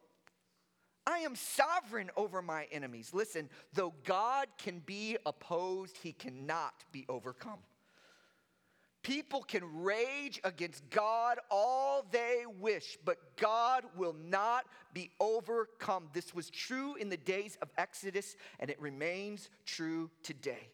I 1.07 1.19
am 1.19 1.35
sovereign 1.35 2.09
over 2.17 2.41
my 2.41 2.67
enemies. 2.71 3.11
Listen, 3.13 3.49
though 3.73 3.93
God 4.03 4.47
can 4.57 4.79
be 4.79 5.17
opposed, 5.25 5.97
he 5.97 6.13
cannot 6.13 6.83
be 6.91 7.05
overcome. 7.07 7.59
People 9.03 9.43
can 9.43 9.83
rage 9.83 10.41
against 10.43 10.89
God 10.89 11.37
all 11.51 12.07
they 12.09 12.43
wish, 12.59 12.97
but 13.05 13.37
God 13.37 13.83
will 13.95 14.15
not 14.27 14.65
be 14.95 15.11
overcome. 15.19 16.09
This 16.11 16.33
was 16.33 16.49
true 16.49 16.95
in 16.95 17.09
the 17.09 17.17
days 17.17 17.55
of 17.61 17.69
Exodus, 17.77 18.35
and 18.59 18.71
it 18.71 18.81
remains 18.81 19.51
true 19.63 20.09
today. 20.23 20.71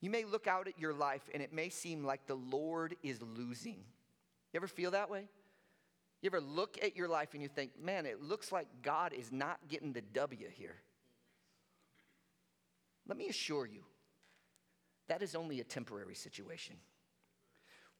You 0.00 0.08
may 0.08 0.24
look 0.24 0.46
out 0.46 0.68
at 0.68 0.78
your 0.78 0.94
life, 0.94 1.28
and 1.34 1.42
it 1.42 1.52
may 1.52 1.68
seem 1.68 2.02
like 2.02 2.26
the 2.26 2.34
Lord 2.34 2.96
is 3.02 3.20
losing. 3.20 3.84
You 4.52 4.56
ever 4.56 4.66
feel 4.66 4.92
that 4.92 5.10
way? 5.10 5.28
You 6.20 6.28
ever 6.28 6.40
look 6.40 6.78
at 6.82 6.96
your 6.96 7.08
life 7.08 7.34
and 7.34 7.42
you 7.42 7.48
think, 7.48 7.80
man, 7.80 8.04
it 8.04 8.20
looks 8.20 8.50
like 8.50 8.66
God 8.82 9.12
is 9.12 9.30
not 9.30 9.58
getting 9.68 9.92
the 9.92 10.00
W 10.00 10.48
here? 10.52 10.76
Let 13.06 13.16
me 13.16 13.28
assure 13.28 13.66
you, 13.66 13.84
that 15.08 15.22
is 15.22 15.34
only 15.34 15.60
a 15.60 15.64
temporary 15.64 16.14
situation. 16.14 16.76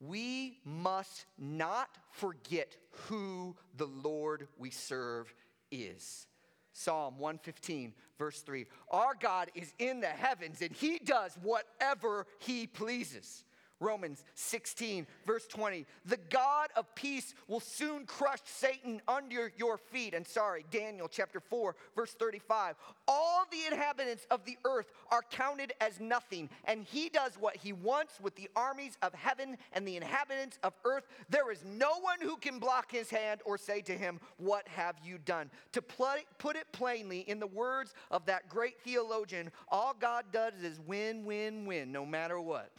We 0.00 0.60
must 0.64 1.26
not 1.38 1.88
forget 2.10 2.76
who 2.90 3.56
the 3.76 3.87
Lord 3.87 4.48
we 4.58 4.70
serve 4.70 5.34
is. 5.70 6.26
Psalm 6.72 7.18
115, 7.18 7.94
verse 8.18 8.40
3 8.42 8.66
Our 8.90 9.14
God 9.18 9.50
is 9.54 9.72
in 9.78 10.00
the 10.00 10.06
heavens 10.06 10.62
and 10.62 10.72
he 10.72 10.98
does 10.98 11.37
whatever 11.42 12.26
he 12.38 12.66
pleases. 12.66 13.44
Romans 13.80 14.25
16, 14.35 15.06
verse 15.26 15.47
20. 15.47 15.87
The 16.04 16.18
God 16.30 16.68
of 16.76 16.92
peace 16.94 17.35
will 17.47 17.61
soon 17.61 18.06
crush 18.06 18.40
Satan 18.44 19.00
under 19.06 19.52
your 19.56 19.78
feet. 19.78 20.14
And 20.14 20.26
sorry, 20.26 20.64
Daniel 20.70 21.08
chapter 21.08 21.40
4, 21.40 21.76
verse 21.94 22.12
35. 22.12 22.75
All 23.06 23.44
the 23.50 23.73
inhabitants 23.73 24.26
of 24.30 24.44
the 24.44 24.58
earth 24.64 24.90
are 25.11 25.23
counted 25.30 25.73
as 25.80 26.00
nothing, 26.00 26.49
and 26.64 26.85
he 26.85 27.08
does 27.08 27.32
what 27.38 27.56
he 27.56 27.73
wants 27.73 28.20
with 28.20 28.35
the 28.35 28.50
armies 28.56 28.99
of 29.02 29.14
heaven 29.14 29.56
and 29.73 29.87
the 29.87 29.97
inhabitants 29.97 30.58
of 30.62 30.75
earth. 30.85 31.04
There 31.28 31.50
is 31.50 31.64
no 31.64 32.00
one 32.00 32.20
who 32.20 32.37
can 32.37 32.58
block 32.58 32.90
his 32.90 33.11
hand 33.11 33.40
or 33.44 33.58
say 33.58 33.80
to 33.82 33.92
him, 33.92 34.20
What 34.38 34.66
have 34.68 34.97
you 35.04 35.18
done? 35.18 35.50
To 35.73 35.82
put 35.82 36.56
it 36.56 36.73
plainly, 36.73 37.20
in 37.20 37.38
the 37.38 37.47
words 37.47 37.94
of 38.11 38.26
that 38.26 38.49
great 38.49 38.80
theologian, 38.82 39.50
all 39.68 39.94
God 39.99 40.25
does 40.32 40.54
is 40.62 40.80
win, 40.80 41.25
win, 41.25 41.66
win, 41.66 41.92
no 41.92 42.04
matter 42.04 42.40
what. 42.40 42.70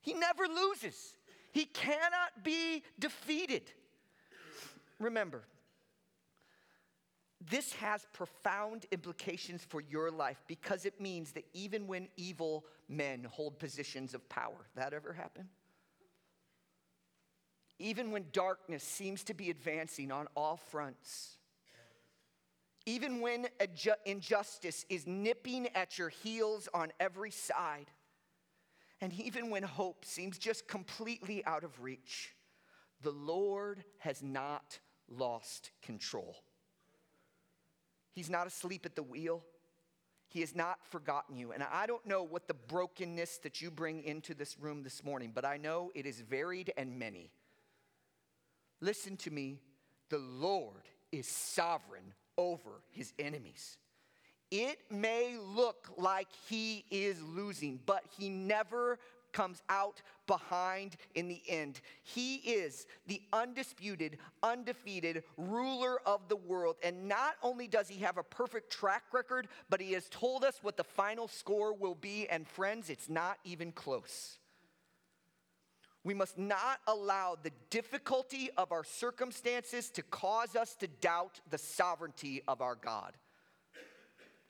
He 0.00 0.14
never 0.14 0.46
loses, 0.46 1.14
he 1.52 1.64
cannot 1.64 2.42
be 2.42 2.82
defeated. 2.98 3.70
Remember, 4.98 5.44
this 7.40 7.72
has 7.74 8.06
profound 8.12 8.84
implications 8.90 9.64
for 9.64 9.80
your 9.80 10.10
life 10.10 10.42
because 10.46 10.84
it 10.84 11.00
means 11.00 11.32
that 11.32 11.44
even 11.54 11.86
when 11.86 12.08
evil 12.16 12.66
men 12.88 13.24
hold 13.24 13.58
positions 13.58 14.12
of 14.12 14.28
power, 14.28 14.68
that 14.74 14.92
ever 14.92 15.12
happen? 15.12 15.48
Even 17.78 18.10
when 18.10 18.26
darkness 18.32 18.84
seems 18.84 19.24
to 19.24 19.32
be 19.32 19.48
advancing 19.48 20.12
on 20.12 20.28
all 20.36 20.58
fronts, 20.58 21.38
even 22.84 23.20
when 23.20 23.46
injustice 24.04 24.84
is 24.90 25.06
nipping 25.06 25.68
at 25.74 25.98
your 25.98 26.10
heels 26.10 26.68
on 26.74 26.92
every 27.00 27.30
side, 27.30 27.86
and 29.00 29.12
even 29.14 29.50
when 29.50 29.62
hope 29.62 30.04
seems 30.04 30.38
just 30.38 30.68
completely 30.68 31.44
out 31.46 31.64
of 31.64 31.80
reach, 31.82 32.34
the 33.02 33.10
Lord 33.10 33.82
has 33.98 34.22
not 34.22 34.78
lost 35.08 35.70
control. 35.82 36.36
He's 38.12 38.28
not 38.28 38.46
asleep 38.46 38.84
at 38.84 38.96
the 38.96 39.02
wheel. 39.02 39.42
He 40.28 40.40
has 40.40 40.54
not 40.54 40.78
forgotten 40.90 41.36
you. 41.36 41.52
And 41.52 41.62
I 41.62 41.86
don't 41.86 42.06
know 42.06 42.22
what 42.22 42.46
the 42.46 42.54
brokenness 42.54 43.38
that 43.38 43.60
you 43.60 43.70
bring 43.70 44.04
into 44.04 44.34
this 44.34 44.56
room 44.60 44.82
this 44.82 45.02
morning, 45.02 45.32
but 45.34 45.44
I 45.44 45.56
know 45.56 45.90
it 45.94 46.06
is 46.06 46.20
varied 46.20 46.72
and 46.76 46.98
many. 46.98 47.30
Listen 48.80 49.16
to 49.18 49.30
me 49.30 49.60
the 50.08 50.18
Lord 50.18 50.88
is 51.12 51.26
sovereign 51.26 52.14
over 52.36 52.82
his 52.90 53.12
enemies. 53.18 53.78
It 54.50 54.78
may 54.90 55.36
look 55.38 55.88
like 55.96 56.28
he 56.48 56.84
is 56.90 57.22
losing, 57.22 57.80
but 57.86 58.02
he 58.18 58.28
never 58.28 58.98
comes 59.32 59.62
out 59.68 60.02
behind 60.26 60.96
in 61.14 61.28
the 61.28 61.40
end. 61.48 61.80
He 62.02 62.36
is 62.36 62.86
the 63.06 63.22
undisputed, 63.32 64.18
undefeated 64.42 65.22
ruler 65.36 66.00
of 66.06 66.28
the 66.28 66.36
world. 66.36 66.76
And 66.82 67.08
not 67.08 67.36
only 67.42 67.68
does 67.68 67.88
he 67.88 68.00
have 68.00 68.18
a 68.18 68.22
perfect 68.22 68.72
track 68.72 69.04
record, 69.12 69.48
but 69.68 69.80
he 69.80 69.92
has 69.92 70.08
told 70.08 70.44
us 70.44 70.58
what 70.62 70.76
the 70.76 70.84
final 70.84 71.28
score 71.28 71.72
will 71.72 71.94
be. 71.94 72.28
And 72.28 72.46
friends, 72.46 72.90
it's 72.90 73.08
not 73.08 73.38
even 73.44 73.72
close. 73.72 74.38
We 76.02 76.14
must 76.14 76.38
not 76.38 76.80
allow 76.86 77.36
the 77.40 77.52
difficulty 77.68 78.48
of 78.56 78.72
our 78.72 78.84
circumstances 78.84 79.90
to 79.90 80.02
cause 80.02 80.56
us 80.56 80.74
to 80.76 80.86
doubt 80.86 81.40
the 81.50 81.58
sovereignty 81.58 82.42
of 82.48 82.62
our 82.62 82.74
God. 82.74 83.12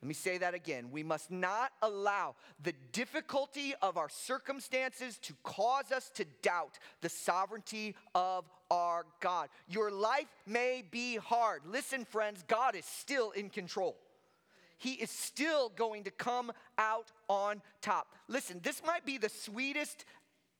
Let 0.03 0.09
me 0.09 0.15
say 0.15 0.39
that 0.39 0.55
again. 0.55 0.91
We 0.91 1.03
must 1.03 1.31
not 1.31 1.73
allow 1.83 2.35
the 2.63 2.73
difficulty 2.93 3.75
of 3.83 3.99
our 3.99 4.09
circumstances 4.09 5.19
to 5.19 5.35
cause 5.43 5.93
us 5.93 6.11
to 6.15 6.25
doubt 6.43 6.79
the 7.03 7.11
sovereignty 7.11 7.95
of 8.15 8.47
our 8.71 9.05
God. 9.21 9.51
Your 9.69 9.91
life 9.91 10.29
may 10.47 10.83
be 10.91 11.17
hard. 11.17 11.63
Listen, 11.67 12.07
friends, 12.07 12.43
God 12.49 12.75
is 12.75 12.87
still 12.87 13.33
in 13.33 13.51
control. 13.51 13.97
He 14.79 14.93
is 14.93 15.11
still 15.11 15.69
going 15.69 16.05
to 16.05 16.11
come 16.11 16.51
out 16.79 17.13
on 17.29 17.61
top. 17.83 18.15
Listen, 18.27 18.61
this 18.63 18.81
might 18.83 19.05
be 19.05 19.19
the 19.19 19.29
sweetest 19.29 20.07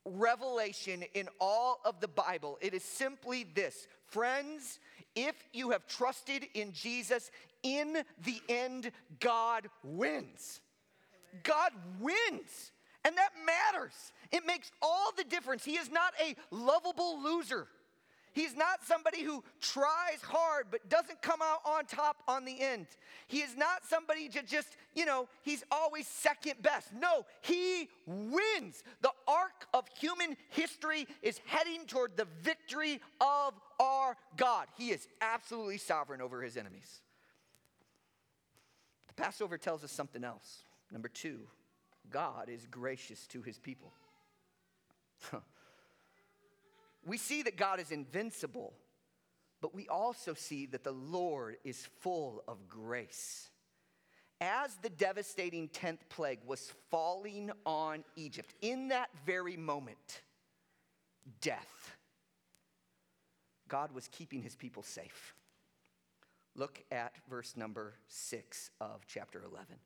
revelation 0.05 1.05
in 1.15 1.29
all 1.41 1.81
of 1.87 2.01
the 2.01 2.09
Bible. 2.09 2.59
It 2.61 2.75
is 2.75 2.85
simply 2.85 3.45
this 3.55 3.87
Friends, 4.11 4.81
if 5.15 5.35
you 5.53 5.71
have 5.71 5.87
trusted 5.87 6.47
in 6.55 6.73
Jesus, 6.73 7.31
in 7.63 8.03
the 8.25 8.41
end, 8.49 8.91
God 9.19 9.69
wins. 9.83 10.61
God 11.43 11.73
wins. 12.01 12.73
And 13.05 13.17
that 13.17 13.31
matters. 13.47 14.13
It 14.31 14.47
makes 14.47 14.71
all 14.83 15.13
the 15.17 15.25
difference. 15.25 15.65
He 15.65 15.77
is 15.77 15.91
not 15.91 16.13
a 16.23 16.37
lovable 16.51 17.23
loser. 17.23 17.67
He's 18.33 18.55
not 18.55 18.85
somebody 18.85 19.23
who 19.23 19.43
tries 19.61 20.23
hard 20.23 20.67
but 20.71 20.89
doesn't 20.89 21.21
come 21.21 21.41
out 21.43 21.61
on 21.65 21.85
top 21.85 22.23
on 22.29 22.45
the 22.45 22.61
end. 22.61 22.87
He 23.27 23.39
is 23.39 23.57
not 23.57 23.85
somebody 23.89 24.29
to 24.29 24.43
just, 24.43 24.77
you 24.95 25.05
know, 25.05 25.29
he's 25.43 25.65
always 25.71 26.07
second 26.07 26.63
best. 26.63 26.93
No, 26.95 27.27
he 27.41 27.89
wins. 28.07 28.85
The 29.03 29.11
arc 29.27 29.67
of 29.75 29.85
human 29.99 30.37
history 30.51 31.07
is 31.23 31.41
heading 31.47 31.87
toward 31.87 32.17
the 32.17 32.27
victory 32.43 33.01
of 33.21 33.55
our 33.81 34.17
God. 34.37 34.69
He 34.77 34.91
is 34.91 35.09
absolutely 35.21 35.79
sovereign 35.79 36.21
over 36.21 36.41
his 36.43 36.57
enemies. 36.57 37.01
The 39.09 39.15
Passover 39.15 39.59
tells 39.59 39.83
us 39.83 39.91
something 39.91 40.23
else. 40.23 40.65
Number 40.93 41.09
two, 41.09 41.41
God 42.11 42.49
is 42.49 42.67
gracious 42.67 43.27
to 43.29 43.43
his 43.43 43.59
people. 43.59 43.93
we 47.05 47.17
see 47.17 47.43
that 47.43 47.57
God 47.57 47.81
is 47.81 47.91
invincible, 47.91 48.75
but 49.61 49.75
we 49.75 49.89
also 49.89 50.35
see 50.35 50.67
that 50.67 50.85
the 50.85 50.93
Lord 50.93 51.57
is 51.65 51.89
full 52.01 52.43
of 52.47 52.69
grace. 52.69 53.49
As 54.41 54.75
the 54.77 54.89
devastating 54.89 55.69
10th 55.69 56.09
plague 56.09 56.41
was 56.47 56.73
falling 56.91 57.51
on 57.67 58.05
Egypt, 58.17 58.55
in 58.63 58.89
that 58.89 59.11
very 59.27 59.57
moment, 59.57 60.23
death, 61.41 61.97
God 63.69 63.93
was 63.93 64.09
keeping 64.09 64.43
his 64.43 64.57
people 64.57 64.83
safe. 64.83 65.35
Look 66.57 66.83
at 66.91 67.15
verse 67.29 67.57
number 67.57 67.95
six 68.09 68.71
of 68.81 69.03
chapter 69.07 69.43
11. 69.45 69.77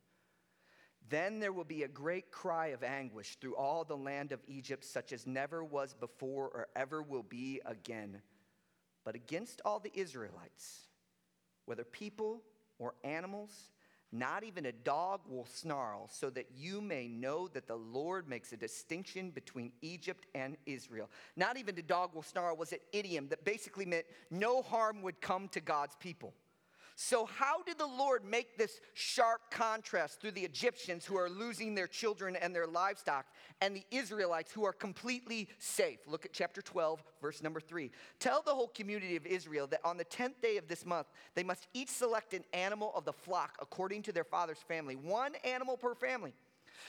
Then 1.08 1.38
there 1.38 1.52
will 1.52 1.64
be 1.64 1.82
a 1.82 1.88
great 1.88 2.30
cry 2.30 2.68
of 2.68 2.82
anguish 2.82 3.36
through 3.40 3.56
all 3.56 3.84
the 3.84 3.96
land 3.96 4.32
of 4.32 4.40
Egypt, 4.46 4.84
such 4.84 5.12
as 5.12 5.26
never 5.26 5.62
was 5.62 5.94
before 5.94 6.46
or 6.46 6.68
ever 6.74 7.02
will 7.02 7.22
be 7.22 7.60
again. 7.66 8.22
But 9.04 9.14
against 9.14 9.60
all 9.64 9.80
the 9.80 9.92
Israelites, 9.94 10.88
whether 11.66 11.84
people 11.84 12.42
or 12.78 12.94
animals, 13.04 13.70
not 14.12 14.44
even 14.44 14.64
a 14.66 14.72
dog 14.72 15.20
will 15.28 15.44
snarl, 15.44 16.08
so 16.10 16.30
that 16.30 16.46
you 16.56 16.80
may 16.80 17.08
know 17.08 17.48
that 17.48 17.66
the 17.66 17.76
Lord 17.76 18.28
makes 18.28 18.52
a 18.52 18.56
distinction 18.56 19.30
between 19.30 19.72
Egypt 19.82 20.26
and 20.34 20.56
Israel. 20.66 21.10
Not 21.36 21.58
even 21.58 21.76
a 21.78 21.82
dog 21.82 22.14
will 22.14 22.22
snarl 22.22 22.56
was 22.56 22.72
an 22.72 22.78
idiom 22.92 23.28
that 23.28 23.44
basically 23.44 23.84
meant 23.84 24.06
no 24.30 24.62
harm 24.62 25.02
would 25.02 25.20
come 25.20 25.48
to 25.48 25.60
God's 25.60 25.96
people. 25.96 26.32
So, 26.96 27.26
how 27.26 27.62
did 27.64 27.78
the 27.78 27.86
Lord 27.86 28.24
make 28.24 28.56
this 28.56 28.80
sharp 28.94 29.50
contrast 29.50 30.20
through 30.20 30.30
the 30.30 30.42
Egyptians 30.42 31.04
who 31.04 31.16
are 31.16 31.28
losing 31.28 31.74
their 31.74 31.88
children 31.88 32.36
and 32.36 32.54
their 32.54 32.68
livestock 32.68 33.26
and 33.60 33.74
the 33.74 33.84
Israelites 33.90 34.52
who 34.52 34.64
are 34.64 34.72
completely 34.72 35.48
safe? 35.58 35.98
Look 36.06 36.24
at 36.24 36.32
chapter 36.32 36.62
12, 36.62 37.02
verse 37.20 37.42
number 37.42 37.60
3. 37.60 37.90
Tell 38.20 38.42
the 38.42 38.54
whole 38.54 38.68
community 38.68 39.16
of 39.16 39.26
Israel 39.26 39.66
that 39.68 39.80
on 39.84 39.96
the 39.96 40.04
10th 40.04 40.40
day 40.40 40.56
of 40.56 40.68
this 40.68 40.86
month, 40.86 41.08
they 41.34 41.42
must 41.42 41.66
each 41.74 41.88
select 41.88 42.32
an 42.32 42.44
animal 42.52 42.92
of 42.94 43.04
the 43.04 43.12
flock 43.12 43.58
according 43.60 44.02
to 44.02 44.12
their 44.12 44.24
father's 44.24 44.58
family, 44.58 44.94
one 44.94 45.32
animal 45.44 45.76
per 45.76 45.96
family. 45.96 46.32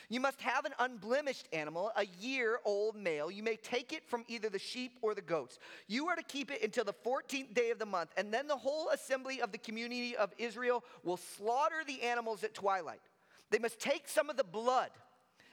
You 0.10 0.20
must 0.20 0.42
have 0.42 0.66
an 0.66 0.74
unblemished 0.80 1.48
animal, 1.54 1.92
a 1.96 2.06
year 2.20 2.60
old 2.66 2.96
male. 2.96 3.32
You 3.32 3.44
may 3.44 3.56
take 3.56 3.94
it 3.94 4.04
from 4.08 4.24
either 4.28 4.50
the 4.50 4.60
sheep 4.60 4.94
or 5.02 5.16
the 5.16 5.22
goats. 5.22 5.60
You 5.88 6.08
are 6.08 6.16
to 6.16 6.24
keep 6.24 6.52
it 6.52 6.64
until 6.64 6.84
the 6.84 6.94
14th 6.94 7.54
day 7.54 7.72
of 7.72 7.80
the 7.80 7.86
month, 7.86 8.12
and 8.18 8.34
then 8.34 8.48
the 8.48 8.58
whole 8.58 8.90
assembly 8.90 9.42
of 9.42 9.52
the 9.52 9.58
community 9.58 10.16
of 10.16 10.34
Israel 10.38 10.84
will 11.04 11.18
slaughter 11.18 11.84
the 11.86 12.02
animals 12.02 12.44
at 12.44 12.54
twilight. 12.54 13.02
They 13.52 13.60
must 13.60 13.80
take 13.80 14.08
some 14.08 14.30
of 14.30 14.38
the 14.38 14.44
blood 14.44 14.90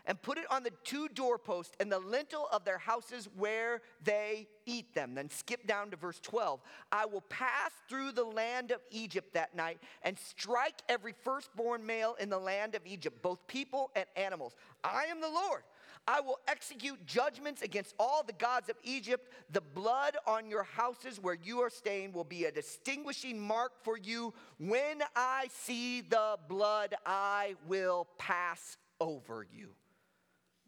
and 0.06 0.20
put 0.20 0.38
it 0.38 0.44
on 0.50 0.62
the 0.62 0.72
two 0.84 1.08
doorposts 1.08 1.74
and 1.80 1.90
the 1.90 1.98
lintel 1.98 2.48
of 2.52 2.64
their 2.64 2.78
houses 2.78 3.28
where 3.36 3.82
they 4.02 4.48
eat 4.66 4.94
them. 4.94 5.14
Then 5.14 5.30
skip 5.30 5.66
down 5.66 5.90
to 5.90 5.96
verse 5.96 6.20
12. 6.20 6.60
I 6.90 7.06
will 7.06 7.22
pass 7.22 7.70
through 7.88 8.12
the 8.12 8.24
land 8.24 8.70
of 8.70 8.80
Egypt 8.90 9.34
that 9.34 9.54
night 9.54 9.78
and 10.02 10.18
strike 10.18 10.82
every 10.88 11.14
firstborn 11.24 11.84
male 11.86 12.16
in 12.18 12.30
the 12.30 12.38
land 12.38 12.74
of 12.74 12.82
Egypt, 12.86 13.22
both 13.22 13.46
people 13.46 13.90
and 13.94 14.06
animals. 14.16 14.54
I 14.82 15.04
am 15.04 15.20
the 15.20 15.28
Lord. 15.28 15.62
I 16.06 16.20
will 16.20 16.40
execute 16.48 17.06
judgments 17.06 17.62
against 17.62 17.94
all 17.98 18.24
the 18.24 18.32
gods 18.32 18.68
of 18.68 18.76
Egypt. 18.82 19.32
The 19.52 19.60
blood 19.60 20.16
on 20.26 20.48
your 20.48 20.64
houses 20.64 21.20
where 21.20 21.38
you 21.40 21.60
are 21.60 21.70
staying 21.70 22.12
will 22.12 22.24
be 22.24 22.46
a 22.46 22.50
distinguishing 22.50 23.38
mark 23.40 23.72
for 23.84 23.96
you. 23.96 24.34
When 24.58 25.02
I 25.14 25.46
see 25.52 26.00
the 26.00 26.38
blood, 26.48 26.96
I 27.06 27.54
will 27.68 28.08
pass 28.18 28.78
over 28.98 29.46
you. 29.52 29.70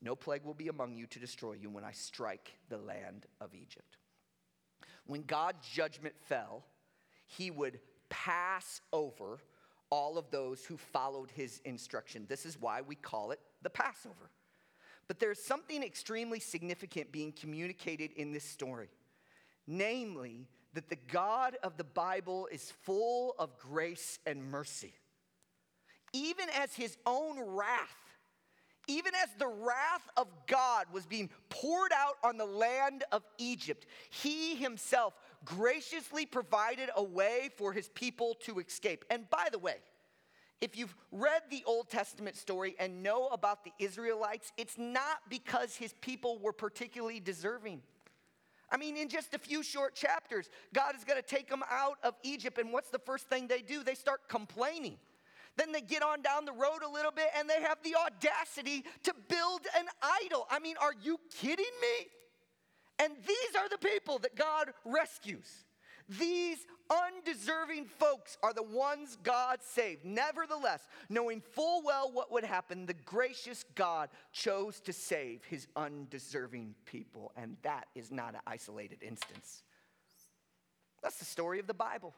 No 0.05 0.14
plague 0.14 0.45
will 0.45 0.55
be 0.55 0.69
among 0.69 0.95
you 0.95 1.07
to 1.07 1.19
destroy 1.19 1.55
you 1.55 1.71
when 1.71 1.83
I 1.83 1.93
strike 1.93 2.53
the 2.69 2.77
land 2.77 3.25
of 3.40 3.55
Egypt. 3.55 3.97
When 5.07 5.23
God's 5.23 5.67
judgment 5.67 6.14
fell, 6.29 6.62
he 7.27 7.51
would 7.51 7.81
pass 8.11 8.83
over 8.93 9.38
all 9.88 10.19
of 10.19 10.31
those 10.31 10.62
who 10.67 10.77
followed 10.77 11.31
his 11.31 11.62
instruction. 11.64 12.27
This 12.29 12.45
is 12.45 12.61
why 12.61 12.83
we 12.83 12.97
call 12.97 13.31
it 13.31 13.40
the 13.62 13.71
Passover. 13.71 14.31
But 15.09 15.21
there's 15.21 15.43
something 15.43 15.83
extremely 15.83 16.38
significant 16.38 17.11
being 17.11 17.33
communicated 17.33 18.12
in 18.12 18.31
this 18.31 18.45
story. 18.45 18.90
Namely, 19.67 20.49
that 20.75 20.90
the 20.90 20.99
God 21.11 21.57
of 21.62 21.79
the 21.79 21.85
Bible 21.85 22.47
is 22.53 22.73
full 22.83 23.35
of 23.38 23.57
grace 23.59 24.19
and 24.27 24.51
mercy. 24.51 24.93
Even 26.12 26.49
as 26.51 26.75
his 26.75 26.99
own 27.07 27.40
wrath 27.40 28.04
even 28.87 29.14
as 29.14 29.29
the 29.38 29.47
wrath 29.47 30.09
of 30.16 30.29
God 30.47 30.87
was 30.92 31.07
being 31.07 31.31
poured 31.49 31.92
out 31.92 32.16
on 32.23 32.37
the 32.37 32.44
land 32.44 33.05
of 33.12 33.23
Egypt, 33.38 33.87
he 34.11 34.55
himself 34.57 35.14
graciously 35.44 36.27
provided 36.27 36.90
a 36.97 37.03
way 37.03 37.51
for 37.57 37.73
his 37.73 37.88
people 37.88 38.35
to 38.40 38.59
escape. 38.59 39.05
And 39.11 39.29
by 39.31 39.49
the 39.51 39.59
way, 39.59 39.77
if 40.61 40.77
you've 40.79 40.94
read 41.12 41.42
the 41.51 41.62
Old 41.66 41.90
Testament 41.90 42.37
story 42.37 42.75
and 42.79 43.03
know 43.03 43.29
about 43.29 43.64
the 43.64 43.73
Israelites, 43.79 44.53
it's 44.57 44.79
not 44.79 45.18
because 45.29 45.77
his 45.77 45.92
people 46.01 46.38
were 46.38 46.53
particularly 46.53 47.20
deserving. 47.20 47.83
I 48.70 48.77
mean, 48.77 48.97
in 48.97 49.09
just 49.09 49.35
a 49.35 49.38
few 49.38 49.62
short 49.62 49.94
chapters, 49.94 50.49
God 50.73 50.97
is 50.97 51.05
going 51.05 51.20
to 51.20 51.27
take 51.27 51.49
them 51.49 51.62
out 51.70 51.99
of 52.03 52.14
Egypt, 52.23 52.59
and 52.59 52.73
what's 52.73 52.90
the 52.90 52.99
first 52.99 53.29
thing 53.29 53.47
they 53.47 53.61
do? 53.61 53.83
They 53.83 53.94
start 53.94 54.29
complaining. 54.29 54.97
Then 55.57 55.73
they 55.73 55.81
get 55.81 56.03
on 56.03 56.23
down 56.23 56.45
the 56.45 56.53
road 56.53 56.83
a 56.85 56.90
little 56.90 57.12
bit 57.12 57.29
and 57.38 57.49
they 57.49 57.62
have 57.62 57.79
the 57.85 57.95
audacity 57.95 58.85
to 59.05 59.14
build 59.29 59.61
an 59.79 59.87
idol. 60.25 60.47
I 60.51 60.59
mean, 60.59 60.77
are 60.81 60.95
you 61.03 61.19
kidding 61.38 61.64
me? 61.81 62.07
And 62.99 63.12
these 63.27 63.57
are 63.59 63.69
the 63.69 63.79
people 63.79 64.19
that 64.21 64.37
God 64.37 64.73
rescues. 64.85 65.64
These 66.09 66.67
undeserving 66.90 67.87
folks 67.87 68.37
are 68.43 68.53
the 68.53 68.62
ones 68.62 69.17
God 69.23 69.61
saved. 69.62 70.05
Nevertheless, 70.05 70.87
knowing 71.09 71.40
full 71.40 71.83
well 71.83 72.11
what 72.12 72.31
would 72.31 72.45
happen, 72.45 72.85
the 72.85 72.95
gracious 72.95 73.64
God 73.75 74.11
chose 74.33 74.81
to 74.81 74.93
save 74.93 75.45
his 75.45 75.67
undeserving 75.77 76.75
people. 76.85 77.33
And 77.37 77.57
that 77.62 77.87
is 77.95 78.11
not 78.11 78.35
an 78.35 78.40
isolated 78.47 79.03
instance. 79.03 79.62
That's 81.03 81.19
the 81.19 81.25
story 81.25 81.59
of 81.59 81.67
the 81.67 81.75
Bible 81.75 82.14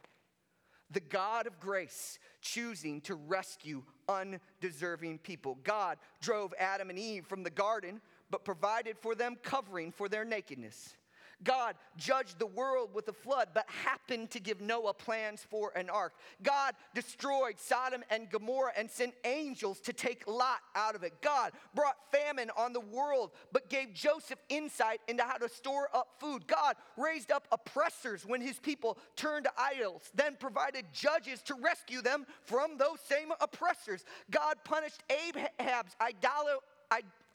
the 0.90 1.00
God 1.00 1.46
of 1.46 1.58
grace 1.60 2.18
choosing 2.40 3.00
to 3.02 3.14
rescue 3.14 3.82
undeserving 4.08 5.18
people. 5.18 5.58
God 5.64 5.98
drove 6.20 6.54
Adam 6.58 6.90
and 6.90 6.98
Eve 6.98 7.26
from 7.26 7.42
the 7.42 7.50
garden 7.50 8.00
but 8.30 8.44
provided 8.44 8.96
for 8.98 9.14
them 9.14 9.36
covering 9.42 9.92
for 9.92 10.08
their 10.08 10.24
nakedness. 10.24 10.96
God 11.44 11.74
judged 11.96 12.38
the 12.38 12.46
world 12.46 12.90
with 12.94 13.08
a 13.08 13.12
flood, 13.12 13.48
but 13.54 13.66
happened 13.68 14.30
to 14.30 14.40
give 14.40 14.60
Noah 14.60 14.94
plans 14.94 15.44
for 15.48 15.72
an 15.76 15.90
ark. 15.90 16.14
God 16.42 16.74
destroyed 16.94 17.58
Sodom 17.58 18.02
and 18.10 18.30
Gomorrah 18.30 18.72
and 18.76 18.90
sent 18.90 19.14
angels 19.24 19.80
to 19.80 19.92
take 19.92 20.26
Lot 20.26 20.60
out 20.74 20.94
of 20.94 21.02
it. 21.02 21.20
God 21.20 21.52
brought 21.74 21.96
famine 22.10 22.50
on 22.56 22.72
the 22.72 22.80
world, 22.80 23.32
but 23.52 23.68
gave 23.68 23.92
Joseph 23.92 24.38
insight 24.48 25.00
into 25.08 25.22
how 25.22 25.36
to 25.36 25.48
store 25.48 25.88
up 25.94 26.08
food. 26.18 26.46
God 26.46 26.76
raised 26.96 27.30
up 27.30 27.46
oppressors 27.52 28.24
when 28.24 28.40
his 28.40 28.58
people 28.58 28.98
turned 29.14 29.44
to 29.44 29.52
idols, 29.58 30.10
then 30.14 30.36
provided 30.38 30.86
judges 30.92 31.42
to 31.42 31.54
rescue 31.54 32.00
them 32.00 32.26
from 32.44 32.78
those 32.78 33.00
same 33.00 33.28
oppressors. 33.40 34.04
God 34.30 34.56
punished 34.64 35.02
Ahab's 35.10 35.96
idolatry 36.00 36.60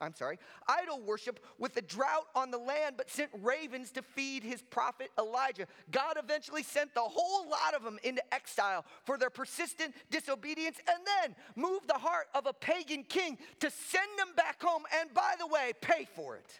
I'm 0.02 0.16
sorry, 0.16 0.40
idol 0.68 1.00
worship 1.00 1.40
with 1.60 1.78
a 1.78 1.82
drought 1.82 2.26
on 2.36 2.50
the 2.50 2.58
land, 2.58 2.96
but 2.98 3.10
sent 3.10 3.30
ravens 3.42 3.92
to 3.92 4.02
feed 4.02 4.44
his 4.44 4.64
prophet 4.64 5.12
Elijah. 5.18 5.68
God 5.92 6.16
eventually 6.18 6.64
sent 6.64 6.94
the 6.96 7.02
whole 7.02 7.48
lot 7.48 7.76
of 7.76 7.84
them 7.84 8.00
into 8.04 8.22
exile 8.34 8.84
for 9.06 9.18
their 9.18 9.30
persistent 9.30 9.94
disobedience 10.10 10.78
and 10.90 10.98
then 11.06 11.36
moved 11.56 11.88
the 11.88 11.94
heart 11.94 12.28
of 12.34 12.48
a 12.48 12.54
pagan 12.54 13.04
king 13.04 13.38
to 13.60 13.70
send 13.70 14.10
them 14.18 14.30
back 14.36 14.62
home 14.62 14.84
and, 15.00 15.14
by 15.14 15.36
the 15.40 15.48
way, 15.48 15.72
pay 15.82 16.08
for 16.16 16.36
it. 16.36 16.60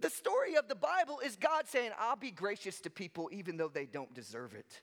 The 0.00 0.10
story 0.10 0.56
of 0.56 0.66
the 0.66 0.74
Bible 0.74 1.20
is 1.22 1.36
God 1.36 1.68
saying, 1.68 1.90
I'll 1.98 2.16
be 2.16 2.30
gracious 2.30 2.80
to 2.80 2.90
people 2.90 3.28
even 3.32 3.58
though 3.58 3.68
they 3.68 3.84
don't 3.84 4.12
deserve 4.14 4.54
it. 4.54 4.80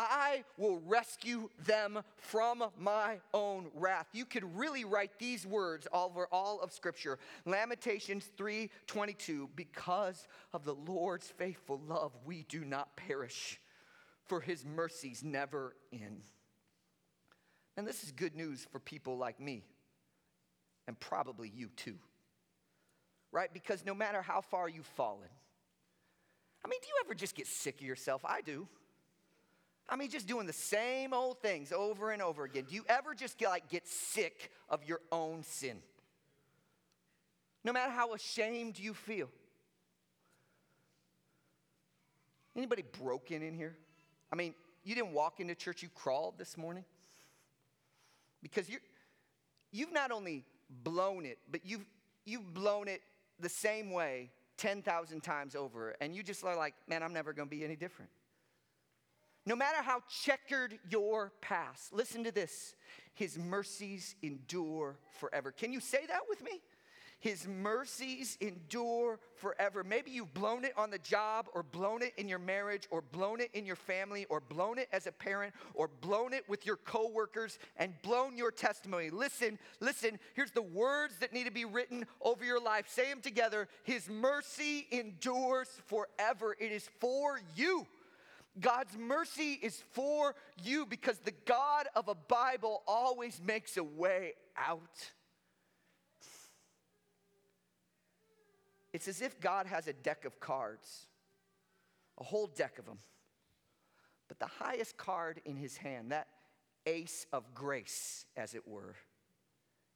I 0.00 0.44
will 0.56 0.78
rescue 0.86 1.50
them 1.64 1.98
from 2.18 2.62
my 2.78 3.18
own 3.34 3.66
wrath. 3.74 4.06
You 4.12 4.24
could 4.24 4.56
really 4.56 4.84
write 4.84 5.18
these 5.18 5.44
words 5.44 5.88
over 5.92 6.28
all 6.30 6.60
of 6.60 6.72
Scripture. 6.72 7.18
Lamentations 7.44 8.30
3:22, 8.36 9.48
because 9.56 10.28
of 10.52 10.64
the 10.64 10.76
Lord's 10.76 11.28
faithful 11.28 11.80
love, 11.80 12.12
we 12.24 12.44
do 12.44 12.64
not 12.64 12.96
perish, 12.96 13.60
for 14.26 14.40
his 14.40 14.64
mercies 14.64 15.24
never 15.24 15.74
end. 15.92 16.22
And 17.76 17.84
this 17.84 18.04
is 18.04 18.12
good 18.12 18.36
news 18.36 18.64
for 18.70 18.78
people 18.78 19.18
like 19.18 19.40
me, 19.40 19.64
and 20.86 20.98
probably 21.00 21.48
you 21.48 21.70
too. 21.70 21.98
Right? 23.32 23.52
Because 23.52 23.84
no 23.84 23.94
matter 23.94 24.22
how 24.22 24.42
far 24.42 24.68
you've 24.68 24.86
fallen, 24.86 25.28
I 26.64 26.68
mean, 26.68 26.78
do 26.82 26.88
you 26.88 26.94
ever 27.04 27.14
just 27.14 27.34
get 27.34 27.48
sick 27.48 27.80
of 27.80 27.86
yourself? 27.86 28.24
I 28.24 28.42
do. 28.42 28.68
I 29.88 29.96
mean, 29.96 30.10
just 30.10 30.26
doing 30.26 30.46
the 30.46 30.52
same 30.52 31.14
old 31.14 31.40
things 31.40 31.72
over 31.72 32.10
and 32.10 32.20
over 32.20 32.44
again. 32.44 32.64
Do 32.68 32.74
you 32.74 32.84
ever 32.88 33.14
just 33.14 33.38
get, 33.38 33.48
like 33.48 33.68
get 33.68 33.86
sick 33.88 34.50
of 34.68 34.84
your 34.84 35.00
own 35.10 35.42
sin? 35.42 35.78
No 37.64 37.72
matter 37.72 37.90
how 37.90 38.12
ashamed 38.12 38.78
you 38.78 38.92
feel. 38.94 39.28
Anybody 42.54 42.84
broken 43.00 43.42
in 43.42 43.54
here? 43.54 43.76
I 44.32 44.36
mean, 44.36 44.54
you 44.84 44.94
didn't 44.94 45.12
walk 45.12 45.40
into 45.40 45.54
church, 45.54 45.82
you 45.82 45.88
crawled 45.94 46.38
this 46.38 46.56
morning? 46.56 46.84
Because 48.42 48.68
you 48.68 48.78
you've 49.70 49.92
not 49.92 50.10
only 50.10 50.44
blown 50.82 51.24
it, 51.24 51.38
but 51.50 51.64
you've, 51.64 51.84
you've 52.24 52.52
blown 52.54 52.88
it 52.88 53.02
the 53.40 53.48
same 53.48 53.90
way 53.90 54.30
10,000 54.56 55.20
times 55.20 55.54
over. 55.54 55.94
And 56.00 56.14
you 56.14 56.22
just 56.22 56.44
are 56.44 56.56
like, 56.56 56.74
man, 56.88 57.02
I'm 57.02 57.12
never 57.12 57.32
going 57.32 57.48
to 57.48 57.54
be 57.54 57.64
any 57.64 57.76
different. 57.76 58.10
No 59.48 59.56
matter 59.56 59.80
how 59.80 60.02
checkered 60.10 60.78
your 60.90 61.32
past, 61.40 61.94
listen 61.94 62.22
to 62.24 62.30
this 62.30 62.74
His 63.14 63.38
mercies 63.38 64.14
endure 64.22 64.98
forever. 65.18 65.52
Can 65.52 65.72
you 65.72 65.80
say 65.80 66.04
that 66.06 66.20
with 66.28 66.44
me? 66.44 66.60
His 67.18 67.48
mercies 67.48 68.36
endure 68.42 69.18
forever. 69.36 69.82
Maybe 69.82 70.10
you've 70.10 70.34
blown 70.34 70.66
it 70.66 70.74
on 70.76 70.90
the 70.90 70.98
job, 70.98 71.46
or 71.54 71.62
blown 71.62 72.02
it 72.02 72.12
in 72.18 72.28
your 72.28 72.38
marriage, 72.38 72.86
or 72.90 73.00
blown 73.00 73.40
it 73.40 73.48
in 73.54 73.64
your 73.64 73.74
family, 73.74 74.26
or 74.28 74.40
blown 74.40 74.78
it 74.78 74.88
as 74.92 75.06
a 75.06 75.12
parent, 75.12 75.54
or 75.72 75.88
blown 75.88 76.34
it 76.34 76.46
with 76.46 76.66
your 76.66 76.76
coworkers, 76.76 77.58
and 77.78 77.94
blown 78.02 78.36
your 78.36 78.50
testimony. 78.50 79.08
Listen, 79.08 79.58
listen, 79.80 80.18
here's 80.34 80.52
the 80.52 80.60
words 80.60 81.14
that 81.20 81.32
need 81.32 81.44
to 81.44 81.50
be 81.50 81.64
written 81.64 82.04
over 82.20 82.44
your 82.44 82.60
life. 82.60 82.84
Say 82.86 83.08
them 83.08 83.22
together 83.22 83.66
His 83.82 84.10
mercy 84.10 84.86
endures 84.90 85.68
forever. 85.86 86.54
It 86.60 86.70
is 86.70 86.86
for 87.00 87.40
you. 87.56 87.86
God's 88.60 88.96
mercy 88.96 89.58
is 89.62 89.82
for 89.92 90.34
you 90.62 90.86
because 90.86 91.18
the 91.18 91.34
God 91.44 91.86
of 91.94 92.08
a 92.08 92.14
Bible 92.14 92.82
always 92.86 93.40
makes 93.44 93.76
a 93.76 93.84
way 93.84 94.34
out. 94.56 95.10
It's 98.92 99.08
as 99.08 99.22
if 99.22 99.40
God 99.40 99.66
has 99.66 99.86
a 99.86 99.92
deck 99.92 100.24
of 100.24 100.40
cards, 100.40 101.06
a 102.18 102.24
whole 102.24 102.46
deck 102.46 102.78
of 102.78 102.86
them. 102.86 102.98
But 104.28 104.38
the 104.38 104.46
highest 104.46 104.96
card 104.96 105.40
in 105.44 105.56
his 105.56 105.76
hand, 105.76 106.12
that 106.12 106.28
ace 106.86 107.26
of 107.32 107.54
grace, 107.54 108.26
as 108.36 108.54
it 108.54 108.66
were, 108.66 108.94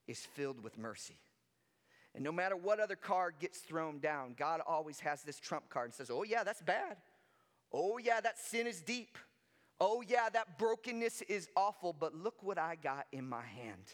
is 0.06 0.20
filled 0.20 0.62
with 0.62 0.78
mercy. 0.78 1.18
And 2.14 2.22
no 2.22 2.32
matter 2.32 2.56
what 2.56 2.80
other 2.80 2.96
card 2.96 3.34
gets 3.40 3.58
thrown 3.58 3.98
down, 3.98 4.34
God 4.36 4.60
always 4.66 5.00
has 5.00 5.22
this 5.22 5.40
trump 5.40 5.68
card 5.70 5.86
and 5.86 5.94
says, 5.94 6.10
Oh, 6.10 6.22
yeah, 6.22 6.44
that's 6.44 6.60
bad. 6.60 6.96
Oh, 7.72 7.98
yeah, 7.98 8.20
that 8.20 8.38
sin 8.38 8.66
is 8.66 8.80
deep. 8.80 9.16
Oh, 9.80 10.02
yeah, 10.06 10.28
that 10.32 10.58
brokenness 10.58 11.22
is 11.22 11.48
awful, 11.56 11.92
but 11.92 12.14
look 12.14 12.42
what 12.42 12.58
I 12.58 12.76
got 12.76 13.06
in 13.12 13.28
my 13.28 13.42
hand. 13.42 13.92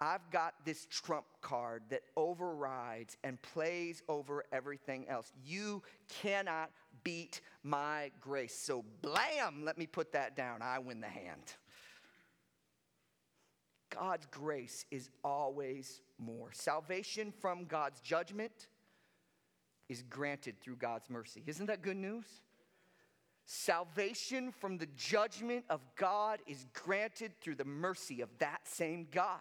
I've 0.00 0.30
got 0.30 0.54
this 0.64 0.86
trump 0.86 1.26
card 1.40 1.82
that 1.90 2.02
overrides 2.16 3.16
and 3.24 3.40
plays 3.42 4.02
over 4.08 4.44
everything 4.52 5.08
else. 5.08 5.32
You 5.44 5.82
cannot 6.22 6.70
beat 7.02 7.40
my 7.64 8.12
grace. 8.20 8.54
So, 8.56 8.84
blam, 9.02 9.64
let 9.64 9.76
me 9.76 9.86
put 9.86 10.12
that 10.12 10.36
down. 10.36 10.62
I 10.62 10.78
win 10.78 11.00
the 11.00 11.08
hand. 11.08 11.42
God's 13.90 14.26
grace 14.26 14.84
is 14.90 15.10
always 15.24 16.00
more. 16.18 16.50
Salvation 16.52 17.32
from 17.40 17.64
God's 17.64 18.00
judgment 18.00 18.68
is 19.88 20.02
granted 20.02 20.60
through 20.60 20.76
God's 20.76 21.10
mercy. 21.10 21.42
Isn't 21.46 21.66
that 21.66 21.82
good 21.82 21.96
news? 21.96 22.26
Salvation 23.50 24.52
from 24.52 24.76
the 24.76 24.88
judgment 24.94 25.64
of 25.70 25.80
God 25.96 26.38
is 26.46 26.66
granted 26.74 27.32
through 27.40 27.54
the 27.54 27.64
mercy 27.64 28.20
of 28.20 28.28
that 28.40 28.60
same 28.68 29.06
God. 29.10 29.40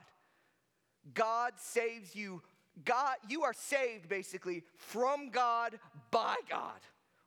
God 1.14 1.52
saves 1.58 2.16
you. 2.16 2.42
God, 2.86 3.18
you 3.28 3.44
are 3.44 3.52
saved 3.52 4.08
basically 4.08 4.64
from 4.78 5.30
God 5.30 5.78
by 6.10 6.38
God. 6.50 6.80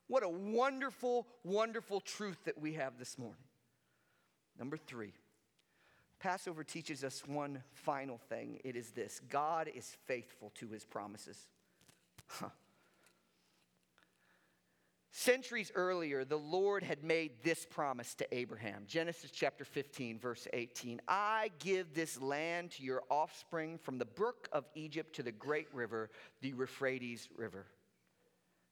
What 0.06 0.22
a 0.22 0.28
wonderful, 0.30 1.26
wonderful 1.44 2.00
truth 2.00 2.38
that 2.44 2.58
we 2.58 2.72
have 2.72 2.98
this 2.98 3.18
morning. 3.18 3.44
Number 4.58 4.78
three, 4.78 5.12
Passover 6.18 6.64
teaches 6.64 7.04
us 7.04 7.22
one 7.26 7.62
final 7.74 8.16
thing. 8.16 8.58
It 8.64 8.74
is 8.74 8.92
this 8.92 9.20
God 9.28 9.68
is 9.74 9.98
faithful 10.06 10.50
to 10.54 10.68
his 10.68 10.86
promises. 10.86 11.46
Huh. 12.26 12.48
Centuries 15.12 15.72
earlier, 15.74 16.24
the 16.24 16.36
Lord 16.36 16.84
had 16.84 17.02
made 17.02 17.32
this 17.42 17.66
promise 17.68 18.14
to 18.14 18.34
Abraham. 18.34 18.84
Genesis 18.86 19.32
chapter 19.32 19.64
15, 19.64 20.20
verse 20.20 20.46
18. 20.52 21.00
I 21.08 21.50
give 21.58 21.94
this 21.94 22.20
land 22.22 22.70
to 22.72 22.84
your 22.84 23.02
offspring 23.10 23.76
from 23.76 23.98
the 23.98 24.04
brook 24.04 24.48
of 24.52 24.66
Egypt 24.76 25.16
to 25.16 25.24
the 25.24 25.32
great 25.32 25.66
river, 25.74 26.10
the 26.42 26.50
Euphrates 26.50 27.28
River. 27.36 27.66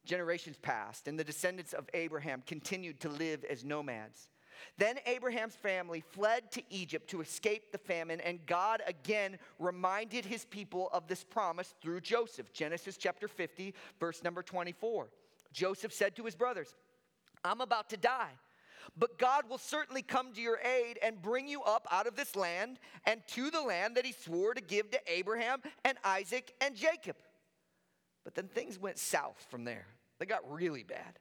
Generations 0.05 0.57
passed, 0.63 1.09
and 1.09 1.19
the 1.19 1.25
descendants 1.25 1.73
of 1.73 1.89
Abraham 1.93 2.45
continued 2.47 3.01
to 3.01 3.09
live 3.09 3.45
as 3.45 3.65
nomads. 3.65 4.29
Then 4.77 4.99
Abraham's 5.07 5.57
family 5.57 6.01
fled 6.01 6.53
to 6.53 6.63
Egypt 6.71 7.11
to 7.11 7.21
escape 7.21 7.73
the 7.73 7.79
famine, 7.79 8.21
and 8.21 8.47
God 8.47 8.81
again 8.87 9.39
reminded 9.59 10.25
his 10.25 10.45
people 10.45 10.89
of 10.93 11.09
this 11.09 11.25
promise 11.25 11.75
through 11.83 12.01
Joseph. 12.01 12.53
Genesis 12.53 12.97
chapter 12.97 13.27
50, 13.27 13.75
verse 13.99 14.23
number 14.23 14.43
24. 14.43 15.09
Joseph 15.59 15.93
said 15.93 16.15
to 16.17 16.25
his 16.25 16.37
brothers, 16.37 16.73
I'm 17.45 17.61
about 17.61 17.91
to 17.91 17.97
die. 17.97 18.31
But 18.97 19.19
God 19.19 19.49
will 19.49 19.59
certainly 19.59 20.03
come 20.03 20.33
to 20.33 20.41
your 20.41 20.59
aid 20.59 20.99
and 21.03 21.21
bring 21.21 21.49
you 21.49 21.63
up 21.63 21.87
out 21.91 22.07
of 22.07 22.15
this 22.17 22.37
land 22.37 22.79
and 23.05 23.21
to 23.29 23.51
the 23.51 23.61
land 23.61 23.97
that 23.97 24.07
he 24.07 24.13
swore 24.13 24.55
to 24.55 24.61
give 24.61 24.91
to 24.93 25.01
Abraham 25.07 25.61
and 25.85 25.99
Isaac 26.05 26.55
and 26.61 26.77
Jacob. 26.77 27.17
But 28.25 28.35
then 28.35 28.49
things 28.49 28.79
went 28.79 28.99
south 28.99 29.45
from 29.51 29.65
there. 29.65 29.87
They 30.19 30.27
got 30.27 30.51
really 30.51 30.85
bad. 30.85 31.19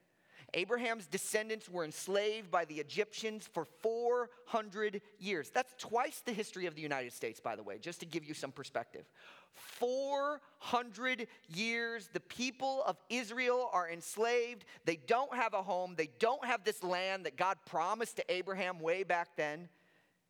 Abraham's 0.53 1.07
descendants 1.07 1.69
were 1.69 1.83
enslaved 1.83 2.49
by 2.49 2.63
the 2.65 2.75
Egyptians 2.75 3.49
for 3.53 3.65
400 3.65 5.01
years. 5.19 5.49
That's 5.49 5.73
twice 5.77 6.21
the 6.25 6.31
history 6.31 6.65
of 6.65 6.75
the 6.75 6.81
United 6.81 7.11
States, 7.11 7.39
by 7.39 7.55
the 7.55 7.63
way, 7.63 7.79
just 7.79 7.99
to 7.99 8.05
give 8.05 8.23
you 8.23 8.33
some 8.33 8.51
perspective. 8.51 9.05
400 9.53 11.27
years, 11.53 12.09
the 12.13 12.19
people 12.21 12.83
of 12.85 12.97
Israel 13.09 13.69
are 13.73 13.89
enslaved. 13.89 14.63
They 14.85 14.95
don't 14.95 15.33
have 15.35 15.53
a 15.53 15.63
home. 15.63 15.95
They 15.97 16.09
don't 16.19 16.45
have 16.45 16.63
this 16.63 16.81
land 16.83 17.25
that 17.25 17.35
God 17.35 17.57
promised 17.65 18.15
to 18.17 18.31
Abraham 18.31 18.79
way 18.79 19.03
back 19.03 19.35
then. 19.35 19.67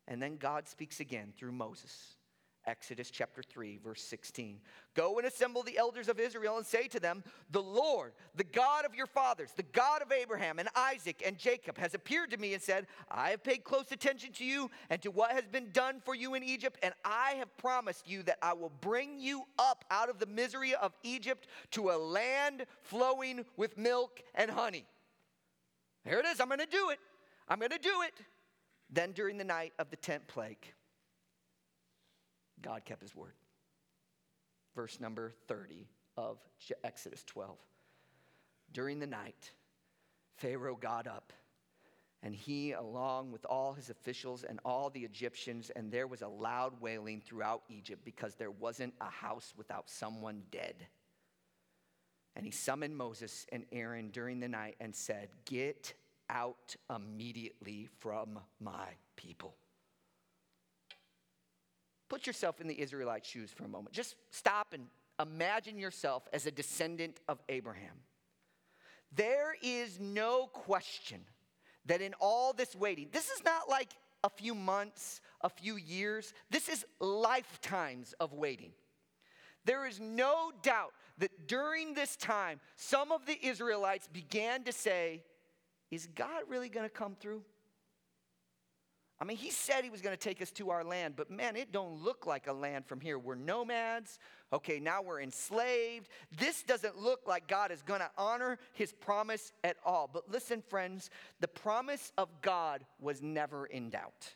And 0.08 0.20
then 0.20 0.36
God 0.36 0.66
speaks 0.66 0.98
again 0.98 1.32
through 1.36 1.52
Moses. 1.52 2.17
Exodus 2.68 3.10
chapter 3.10 3.42
3, 3.42 3.78
verse 3.82 4.02
16. 4.02 4.60
Go 4.94 5.16
and 5.16 5.26
assemble 5.26 5.62
the 5.62 5.78
elders 5.78 6.08
of 6.08 6.20
Israel 6.20 6.58
and 6.58 6.66
say 6.66 6.86
to 6.88 7.00
them, 7.00 7.24
The 7.50 7.62
Lord, 7.62 8.12
the 8.36 8.44
God 8.44 8.84
of 8.84 8.94
your 8.94 9.06
fathers, 9.06 9.52
the 9.56 9.62
God 9.62 10.02
of 10.02 10.12
Abraham 10.12 10.58
and 10.58 10.68
Isaac 10.76 11.22
and 11.24 11.38
Jacob, 11.38 11.78
has 11.78 11.94
appeared 11.94 12.30
to 12.32 12.36
me 12.36 12.52
and 12.52 12.62
said, 12.62 12.86
I 13.10 13.30
have 13.30 13.42
paid 13.42 13.64
close 13.64 13.90
attention 13.90 14.32
to 14.34 14.44
you 14.44 14.70
and 14.90 15.00
to 15.00 15.10
what 15.10 15.32
has 15.32 15.46
been 15.46 15.70
done 15.72 16.00
for 16.04 16.14
you 16.14 16.34
in 16.34 16.44
Egypt, 16.44 16.78
and 16.82 16.92
I 17.06 17.36
have 17.38 17.56
promised 17.56 18.06
you 18.06 18.22
that 18.24 18.36
I 18.42 18.52
will 18.52 18.72
bring 18.82 19.18
you 19.18 19.44
up 19.58 19.86
out 19.90 20.10
of 20.10 20.18
the 20.18 20.26
misery 20.26 20.74
of 20.74 20.92
Egypt 21.02 21.48
to 21.70 21.90
a 21.90 21.96
land 21.96 22.66
flowing 22.82 23.46
with 23.56 23.78
milk 23.78 24.20
and 24.34 24.50
honey. 24.50 24.84
There 26.04 26.20
it 26.20 26.26
is. 26.26 26.38
I'm 26.38 26.48
going 26.48 26.60
to 26.60 26.66
do 26.66 26.90
it. 26.90 26.98
I'm 27.48 27.58
going 27.58 27.70
to 27.70 27.78
do 27.78 28.02
it. 28.02 28.12
Then 28.90 29.12
during 29.12 29.38
the 29.38 29.44
night 29.44 29.72
of 29.78 29.88
the 29.88 29.96
tenth 29.96 30.26
plague, 30.26 30.74
God 32.62 32.84
kept 32.84 33.02
his 33.02 33.14
word. 33.14 33.34
Verse 34.74 35.00
number 35.00 35.32
30 35.46 35.88
of 36.16 36.38
Exodus 36.84 37.24
12. 37.24 37.56
During 38.72 38.98
the 38.98 39.06
night, 39.06 39.52
Pharaoh 40.36 40.76
got 40.76 41.06
up, 41.06 41.32
and 42.22 42.34
he, 42.34 42.72
along 42.72 43.32
with 43.32 43.44
all 43.44 43.72
his 43.72 43.90
officials 43.90 44.44
and 44.44 44.60
all 44.64 44.90
the 44.90 45.00
Egyptians, 45.00 45.70
and 45.74 45.90
there 45.90 46.06
was 46.06 46.22
a 46.22 46.28
loud 46.28 46.80
wailing 46.80 47.20
throughout 47.20 47.62
Egypt 47.68 48.04
because 48.04 48.34
there 48.34 48.50
wasn't 48.50 48.94
a 49.00 49.08
house 49.08 49.54
without 49.56 49.88
someone 49.88 50.42
dead. 50.50 50.86
And 52.36 52.44
he 52.44 52.52
summoned 52.52 52.96
Moses 52.96 53.46
and 53.50 53.64
Aaron 53.72 54.10
during 54.10 54.38
the 54.38 54.48
night 54.48 54.76
and 54.80 54.94
said, 54.94 55.28
Get 55.44 55.94
out 56.30 56.76
immediately 56.94 57.88
from 57.98 58.38
my 58.60 58.90
people. 59.16 59.56
Put 62.08 62.26
yourself 62.26 62.60
in 62.60 62.68
the 62.68 62.80
Israelite 62.80 63.24
shoes 63.24 63.50
for 63.50 63.64
a 63.64 63.68
moment. 63.68 63.94
Just 63.94 64.16
stop 64.30 64.72
and 64.72 64.86
imagine 65.20 65.78
yourself 65.78 66.26
as 66.32 66.46
a 66.46 66.50
descendant 66.50 67.20
of 67.28 67.40
Abraham. 67.48 67.96
There 69.14 69.54
is 69.62 69.98
no 69.98 70.46
question 70.46 71.20
that 71.86 72.00
in 72.00 72.14
all 72.20 72.52
this 72.52 72.74
waiting, 72.76 73.08
this 73.12 73.28
is 73.30 73.42
not 73.44 73.68
like 73.68 73.90
a 74.24 74.28
few 74.28 74.54
months, 74.54 75.20
a 75.40 75.48
few 75.48 75.76
years, 75.76 76.34
this 76.50 76.68
is 76.68 76.84
lifetimes 77.00 78.14
of 78.20 78.32
waiting. 78.32 78.72
There 79.64 79.86
is 79.86 80.00
no 80.00 80.50
doubt 80.62 80.92
that 81.18 81.46
during 81.46 81.94
this 81.94 82.16
time, 82.16 82.60
some 82.76 83.12
of 83.12 83.26
the 83.26 83.38
Israelites 83.46 84.08
began 84.10 84.64
to 84.64 84.72
say, 84.72 85.22
Is 85.90 86.08
God 86.14 86.42
really 86.48 86.68
going 86.68 86.88
to 86.88 86.94
come 86.94 87.16
through? 87.18 87.42
I 89.20 89.24
mean, 89.24 89.36
he 89.36 89.50
said 89.50 89.82
he 89.82 89.90
was 89.90 90.00
going 90.00 90.16
to 90.16 90.22
take 90.22 90.40
us 90.40 90.52
to 90.52 90.70
our 90.70 90.84
land, 90.84 91.14
but 91.16 91.28
man, 91.28 91.56
it 91.56 91.72
don't 91.72 92.02
look 92.04 92.24
like 92.24 92.46
a 92.46 92.52
land 92.52 92.86
from 92.86 93.00
here. 93.00 93.18
We're 93.18 93.34
nomads. 93.34 94.20
Okay, 94.52 94.78
now 94.78 95.02
we're 95.02 95.20
enslaved. 95.20 96.08
This 96.38 96.62
doesn't 96.62 96.96
look 96.96 97.26
like 97.26 97.48
God 97.48 97.72
is 97.72 97.82
going 97.82 98.00
to 98.00 98.10
honor 98.16 98.58
his 98.74 98.92
promise 98.92 99.52
at 99.64 99.76
all. 99.84 100.08
But 100.12 100.30
listen, 100.30 100.62
friends, 100.62 101.10
the 101.40 101.48
promise 101.48 102.12
of 102.16 102.28
God 102.42 102.84
was 103.00 103.20
never 103.20 103.66
in 103.66 103.90
doubt. 103.90 104.34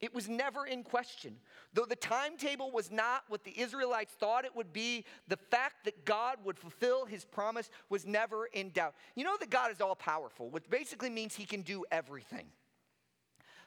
It 0.00 0.14
was 0.14 0.28
never 0.28 0.66
in 0.66 0.82
question. 0.82 1.36
Though 1.74 1.84
the 1.84 1.94
timetable 1.94 2.72
was 2.72 2.90
not 2.90 3.24
what 3.28 3.44
the 3.44 3.58
Israelites 3.60 4.14
thought 4.14 4.44
it 4.44 4.56
would 4.56 4.72
be, 4.72 5.04
the 5.28 5.36
fact 5.36 5.84
that 5.84 6.04
God 6.04 6.38
would 6.44 6.58
fulfill 6.58 7.04
his 7.04 7.24
promise 7.24 7.70
was 7.90 8.06
never 8.06 8.46
in 8.46 8.70
doubt. 8.70 8.94
You 9.14 9.24
know 9.24 9.36
that 9.38 9.50
God 9.50 9.70
is 9.70 9.80
all 9.80 9.94
powerful, 9.94 10.48
which 10.48 10.68
basically 10.68 11.10
means 11.10 11.36
he 11.36 11.44
can 11.44 11.62
do 11.62 11.84
everything. 11.92 12.46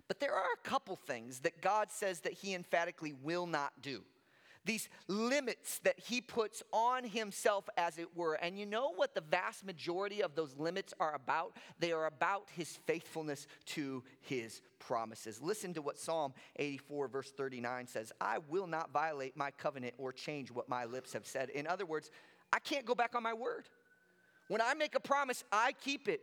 But 0.07 0.19
there 0.19 0.33
are 0.33 0.53
a 0.53 0.67
couple 0.67 0.95
things 0.95 1.39
that 1.39 1.61
God 1.61 1.91
says 1.91 2.21
that 2.21 2.33
He 2.33 2.53
emphatically 2.53 3.13
will 3.13 3.47
not 3.47 3.73
do. 3.81 4.03
These 4.65 4.87
limits 5.07 5.79
that 5.79 5.99
He 5.99 6.21
puts 6.21 6.63
on 6.71 7.03
Himself, 7.03 7.67
as 7.77 7.97
it 7.97 8.15
were. 8.15 8.35
And 8.35 8.57
you 8.57 8.65
know 8.65 8.93
what 8.95 9.13
the 9.13 9.21
vast 9.21 9.65
majority 9.65 10.21
of 10.21 10.35
those 10.35 10.55
limits 10.57 10.93
are 10.99 11.15
about? 11.15 11.57
They 11.79 11.91
are 11.91 12.05
about 12.05 12.47
His 12.55 12.77
faithfulness 12.85 13.47
to 13.67 14.03
His 14.21 14.61
promises. 14.79 15.41
Listen 15.41 15.73
to 15.73 15.81
what 15.81 15.97
Psalm 15.97 16.33
84, 16.57 17.07
verse 17.07 17.31
39 17.31 17.87
says 17.87 18.11
I 18.21 18.37
will 18.49 18.67
not 18.67 18.91
violate 18.91 19.35
my 19.35 19.51
covenant 19.51 19.95
or 19.97 20.11
change 20.11 20.51
what 20.51 20.69
my 20.69 20.85
lips 20.85 21.13
have 21.13 21.25
said. 21.25 21.49
In 21.49 21.67
other 21.67 21.85
words, 21.85 22.09
I 22.51 22.59
can't 22.59 22.85
go 22.85 22.95
back 22.95 23.15
on 23.15 23.23
my 23.23 23.33
word. 23.33 23.67
When 24.47 24.61
I 24.61 24.73
make 24.73 24.95
a 24.95 24.99
promise, 24.99 25.43
I 25.51 25.73
keep 25.73 26.07
it. 26.07 26.21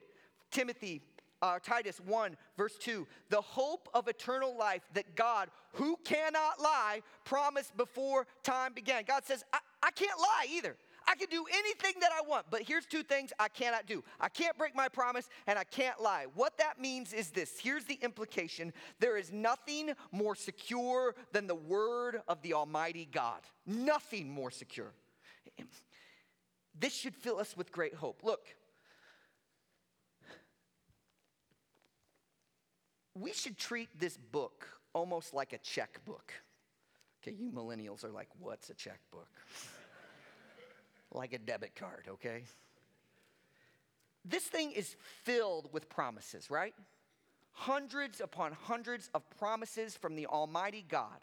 Timothy 0.50 1.00
uh, 1.42 1.58
Titus 1.62 2.00
1, 2.00 2.36
verse 2.56 2.76
2, 2.78 3.06
the 3.28 3.40
hope 3.40 3.88
of 3.94 4.08
eternal 4.08 4.56
life 4.56 4.82
that 4.94 5.14
God, 5.16 5.48
who 5.72 5.96
cannot 6.04 6.60
lie, 6.60 7.00
promised 7.24 7.76
before 7.76 8.26
time 8.42 8.72
began. 8.74 9.04
God 9.06 9.24
says, 9.24 9.44
I, 9.52 9.58
I 9.82 9.90
can't 9.90 10.18
lie 10.18 10.46
either. 10.50 10.76
I 11.06 11.16
can 11.16 11.28
do 11.28 11.44
anything 11.52 11.94
that 12.00 12.12
I 12.12 12.26
want, 12.26 12.46
but 12.50 12.62
here's 12.62 12.86
two 12.86 13.02
things 13.02 13.32
I 13.38 13.48
cannot 13.48 13.86
do. 13.86 14.04
I 14.20 14.28
can't 14.28 14.56
break 14.56 14.76
my 14.76 14.88
promise 14.88 15.28
and 15.46 15.58
I 15.58 15.64
can't 15.64 16.00
lie. 16.00 16.26
What 16.34 16.56
that 16.58 16.80
means 16.80 17.12
is 17.12 17.30
this 17.30 17.58
here's 17.58 17.84
the 17.84 17.98
implication 18.02 18.72
there 19.00 19.16
is 19.16 19.32
nothing 19.32 19.90
more 20.12 20.36
secure 20.36 21.16
than 21.32 21.46
the 21.46 21.54
word 21.54 22.22
of 22.28 22.40
the 22.42 22.54
Almighty 22.54 23.08
God. 23.10 23.40
Nothing 23.66 24.30
more 24.30 24.50
secure. 24.50 24.92
This 26.78 26.94
should 26.94 27.16
fill 27.16 27.38
us 27.38 27.56
with 27.56 27.72
great 27.72 27.94
hope. 27.94 28.20
Look, 28.22 28.46
we 33.20 33.32
should 33.32 33.58
treat 33.58 33.88
this 33.98 34.16
book 34.16 34.66
almost 34.94 35.34
like 35.34 35.52
a 35.52 35.58
checkbook. 35.58 36.32
Okay, 37.22 37.36
you 37.38 37.50
millennials 37.50 38.04
are 38.04 38.10
like, 38.10 38.28
what's 38.38 38.70
a 38.70 38.74
checkbook? 38.74 39.28
like 41.12 41.32
a 41.32 41.38
debit 41.38 41.74
card, 41.74 42.04
okay? 42.08 42.42
This 44.24 44.44
thing 44.44 44.72
is 44.72 44.96
filled 45.24 45.72
with 45.72 45.88
promises, 45.88 46.50
right? 46.50 46.74
Hundreds 47.52 48.20
upon 48.20 48.52
hundreds 48.52 49.10
of 49.14 49.22
promises 49.38 49.96
from 49.96 50.16
the 50.16 50.26
Almighty 50.26 50.84
God. 50.88 51.18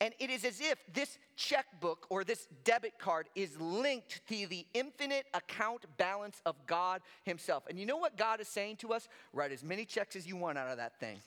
And 0.00 0.14
it 0.20 0.30
is 0.30 0.44
as 0.44 0.60
if 0.60 0.78
this 0.92 1.18
checkbook 1.36 2.06
or 2.08 2.22
this 2.22 2.46
debit 2.62 2.98
card 2.98 3.28
is 3.34 3.58
linked 3.60 4.20
to 4.28 4.46
the 4.46 4.64
infinite 4.72 5.26
account 5.34 5.86
balance 5.96 6.40
of 6.46 6.54
God 6.66 7.00
Himself. 7.24 7.64
And 7.68 7.80
you 7.80 7.86
know 7.86 7.96
what 7.96 8.16
God 8.16 8.40
is 8.40 8.46
saying 8.46 8.76
to 8.76 8.92
us? 8.92 9.08
Write 9.32 9.50
as 9.50 9.64
many 9.64 9.84
checks 9.84 10.14
as 10.14 10.26
you 10.26 10.36
want 10.36 10.56
out 10.56 10.68
of 10.68 10.76
that 10.76 11.00
thing 11.00 11.18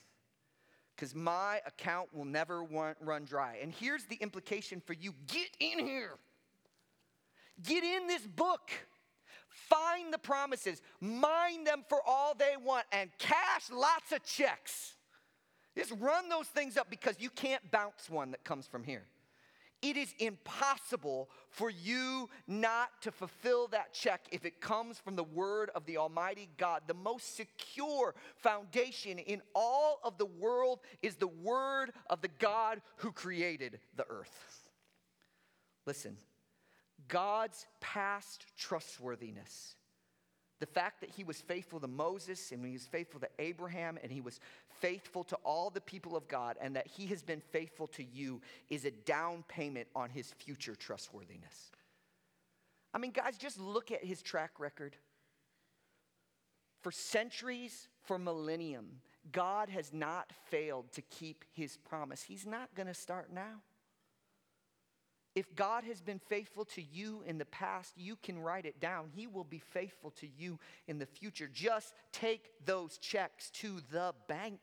because 0.94 1.14
my 1.14 1.60
account 1.66 2.14
will 2.14 2.24
never 2.24 2.62
run 2.62 3.24
dry. 3.24 3.58
And 3.62 3.72
here's 3.72 4.04
the 4.04 4.16
implication 4.16 4.80
for 4.84 4.92
you 4.92 5.14
get 5.26 5.48
in 5.60 5.78
here, 5.84 6.12
get 7.62 7.84
in 7.84 8.06
this 8.06 8.26
book. 8.26 8.70
Find 9.48 10.10
the 10.10 10.18
promises, 10.18 10.80
mine 10.98 11.64
them 11.64 11.84
for 11.86 11.98
all 12.06 12.34
they 12.34 12.54
want, 12.58 12.86
and 12.90 13.10
cash 13.18 13.70
lots 13.70 14.10
of 14.10 14.24
checks. 14.24 14.94
Just 15.76 15.92
run 15.98 16.30
those 16.30 16.46
things 16.46 16.78
up 16.78 16.88
because 16.88 17.16
you 17.18 17.28
can't 17.28 17.70
bounce 17.70 18.08
one 18.08 18.30
that 18.30 18.44
comes 18.44 18.66
from 18.66 18.82
here. 18.82 19.04
It 19.82 19.96
is 19.96 20.14
impossible 20.20 21.28
for 21.50 21.68
you 21.68 22.30
not 22.46 23.02
to 23.02 23.10
fulfill 23.10 23.66
that 23.68 23.92
check 23.92 24.26
if 24.30 24.44
it 24.44 24.60
comes 24.60 24.98
from 24.98 25.16
the 25.16 25.24
word 25.24 25.70
of 25.74 25.84
the 25.86 25.98
Almighty 25.98 26.48
God. 26.56 26.82
The 26.86 26.94
most 26.94 27.36
secure 27.36 28.14
foundation 28.36 29.18
in 29.18 29.42
all 29.54 29.98
of 30.04 30.18
the 30.18 30.26
world 30.26 30.80
is 31.02 31.16
the 31.16 31.26
word 31.26 31.92
of 32.08 32.22
the 32.22 32.30
God 32.38 32.80
who 32.96 33.10
created 33.10 33.80
the 33.96 34.06
earth. 34.08 34.68
Listen, 35.84 36.16
God's 37.08 37.66
past 37.80 38.46
trustworthiness 38.56 39.74
the 40.62 40.66
fact 40.66 41.00
that 41.00 41.10
he 41.10 41.24
was 41.24 41.40
faithful 41.40 41.80
to 41.80 41.88
Moses 41.88 42.52
and 42.52 42.64
he 42.64 42.74
was 42.74 42.86
faithful 42.86 43.18
to 43.18 43.28
Abraham 43.40 43.98
and 44.00 44.12
he 44.12 44.20
was 44.20 44.38
faithful 44.82 45.22
to 45.22 45.36
all 45.44 45.70
the 45.70 45.80
people 45.80 46.16
of 46.16 46.26
God 46.26 46.58
and 46.60 46.74
that 46.76 46.88
he 46.88 47.06
has 47.06 47.22
been 47.22 47.40
faithful 47.40 47.86
to 47.86 48.02
you 48.02 48.42
is 48.68 48.84
a 48.84 48.90
down 48.90 49.44
payment 49.46 49.86
on 49.94 50.10
his 50.10 50.32
future 50.32 50.74
trustworthiness. 50.74 51.70
I 52.92 52.98
mean, 52.98 53.12
guys, 53.12 53.38
just 53.38 53.58
look 53.58 53.92
at 53.92 54.04
his 54.04 54.20
track 54.20 54.58
record. 54.58 54.96
For 56.82 56.90
centuries, 56.90 57.88
for 58.02 58.18
millennium, 58.18 59.00
God 59.30 59.68
has 59.68 59.92
not 59.92 60.32
failed 60.50 60.90
to 60.92 61.02
keep 61.02 61.44
his 61.52 61.76
promise. 61.76 62.24
He's 62.24 62.44
not 62.44 62.74
going 62.74 62.88
to 62.88 62.94
start 62.94 63.32
now. 63.32 63.62
If 65.34 65.54
God 65.56 65.84
has 65.84 66.02
been 66.02 66.18
faithful 66.18 66.66
to 66.66 66.82
you 66.82 67.22
in 67.26 67.38
the 67.38 67.46
past, 67.46 67.94
you 67.96 68.16
can 68.16 68.38
write 68.38 68.66
it 68.66 68.80
down. 68.80 69.08
He 69.14 69.26
will 69.26 69.44
be 69.44 69.60
faithful 69.60 70.10
to 70.12 70.26
you 70.26 70.58
in 70.86 70.98
the 70.98 71.06
future. 71.06 71.48
Just 71.50 71.94
take 72.12 72.50
those 72.66 72.98
checks 72.98 73.50
to 73.52 73.80
the 73.90 74.14
bank. 74.28 74.60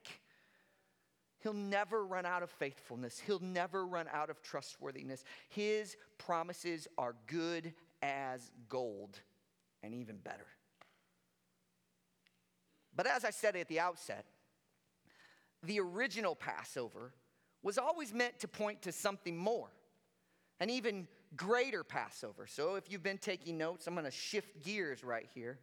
He'll 1.42 1.54
never 1.54 2.06
run 2.06 2.26
out 2.26 2.44
of 2.44 2.52
faithfulness, 2.52 3.20
He'll 3.20 3.40
never 3.40 3.86
run 3.86 4.08
out 4.14 4.30
of 4.30 4.42
trustworthiness. 4.44 5.24
His 5.50 5.96
promises 6.18 6.88
are 6.98 7.16
good 7.26 7.74
as 8.02 8.52
gold 8.68 9.20
and 9.82 9.96
even 9.96 10.18
better. 10.18 10.46
But 12.96 13.08
as 13.08 13.26
I 13.26 13.32
said 13.32 13.56
at 13.56 13.70
the 13.70 13.80
outset, 13.80 14.26
the 15.64 15.80
original 15.80 16.36
Passover 16.36 17.14
was 17.64 17.78
always 17.78 18.14
meant 18.14 18.40
to 18.40 18.48
point 18.48 18.82
to 18.84 18.92
something 18.92 19.38
more. 19.38 19.70
An 20.60 20.70
even 20.70 21.08
greater 21.36 21.84
Passover. 21.84 22.48
So 22.48 22.76
if 22.76 22.92
you've 22.92 23.04
been 23.04 23.18
taking 23.18 23.58
notes, 23.58 23.88
I'm 23.88 23.94
going 23.94 24.06
to 24.06 24.12
shift 24.12 24.64
gears 24.64 25.04
right 25.04 25.28
here. 25.34 25.60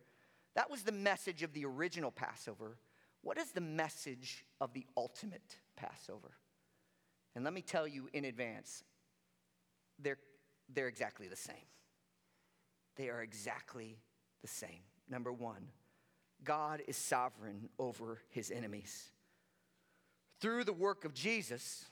That 0.54 0.70
was 0.70 0.82
the 0.82 0.92
message 0.92 1.42
of 1.42 1.52
the 1.52 1.64
original 1.64 2.10
Passover. 2.10 2.78
What 3.22 3.38
is 3.38 3.50
the 3.50 3.60
message 3.60 4.44
of 4.60 4.72
the 4.72 4.86
ultimate 4.96 5.56
Passover? 5.76 6.32
And 7.34 7.44
let 7.44 7.52
me 7.52 7.60
tell 7.60 7.86
you 7.86 8.08
in 8.12 8.24
advance, 8.24 8.82
they're, 9.98 10.18
they're 10.72 10.88
exactly 10.88 11.28
the 11.28 11.36
same. 11.36 11.56
They 12.96 13.10
are 13.10 13.22
exactly 13.22 13.98
the 14.40 14.48
same. 14.48 14.80
Number 15.08 15.32
one, 15.32 15.68
God 16.44 16.82
is 16.86 16.96
sovereign 16.96 17.68
over 17.78 18.22
his 18.30 18.50
enemies. 18.50 19.10
Through 20.40 20.64
the 20.64 20.72
work 20.72 21.04
of 21.04 21.12
Jesus, 21.12 21.84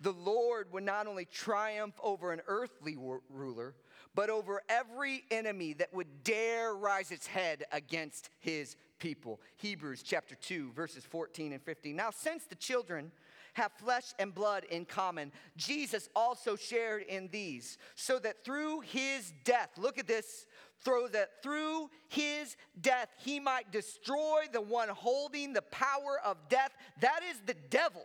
the 0.00 0.12
Lord 0.12 0.72
would 0.72 0.84
not 0.84 1.06
only 1.06 1.24
triumph 1.24 1.94
over 2.02 2.32
an 2.32 2.40
earthly 2.46 2.96
ruler, 3.30 3.74
but 4.14 4.30
over 4.30 4.62
every 4.68 5.24
enemy 5.30 5.74
that 5.74 5.92
would 5.94 6.24
dare 6.24 6.74
rise 6.74 7.10
its 7.10 7.26
head 7.26 7.64
against 7.72 8.30
his 8.40 8.76
people. 8.98 9.40
Hebrews 9.56 10.02
chapter 10.02 10.34
2, 10.34 10.72
verses 10.72 11.04
14 11.04 11.52
and 11.52 11.62
15. 11.62 11.94
Now, 11.94 12.10
since 12.10 12.44
the 12.44 12.54
children 12.54 13.12
have 13.54 13.72
flesh 13.72 14.12
and 14.18 14.34
blood 14.34 14.64
in 14.70 14.84
common, 14.84 15.32
Jesus 15.56 16.08
also 16.14 16.56
shared 16.56 17.02
in 17.02 17.28
these, 17.28 17.78
so 17.94 18.18
that 18.20 18.44
through 18.44 18.80
his 18.80 19.32
death, 19.44 19.70
look 19.76 19.98
at 19.98 20.06
this, 20.06 20.46
through 20.80 21.08
that 21.12 21.42
through 21.42 21.90
his 22.08 22.56
death 22.80 23.08
he 23.18 23.40
might 23.40 23.70
destroy 23.72 24.42
the 24.52 24.60
one 24.60 24.88
holding 24.88 25.52
the 25.52 25.62
power 25.62 26.20
of 26.24 26.36
death, 26.48 26.70
that 27.00 27.20
is 27.28 27.40
the 27.46 27.56
devil 27.70 28.04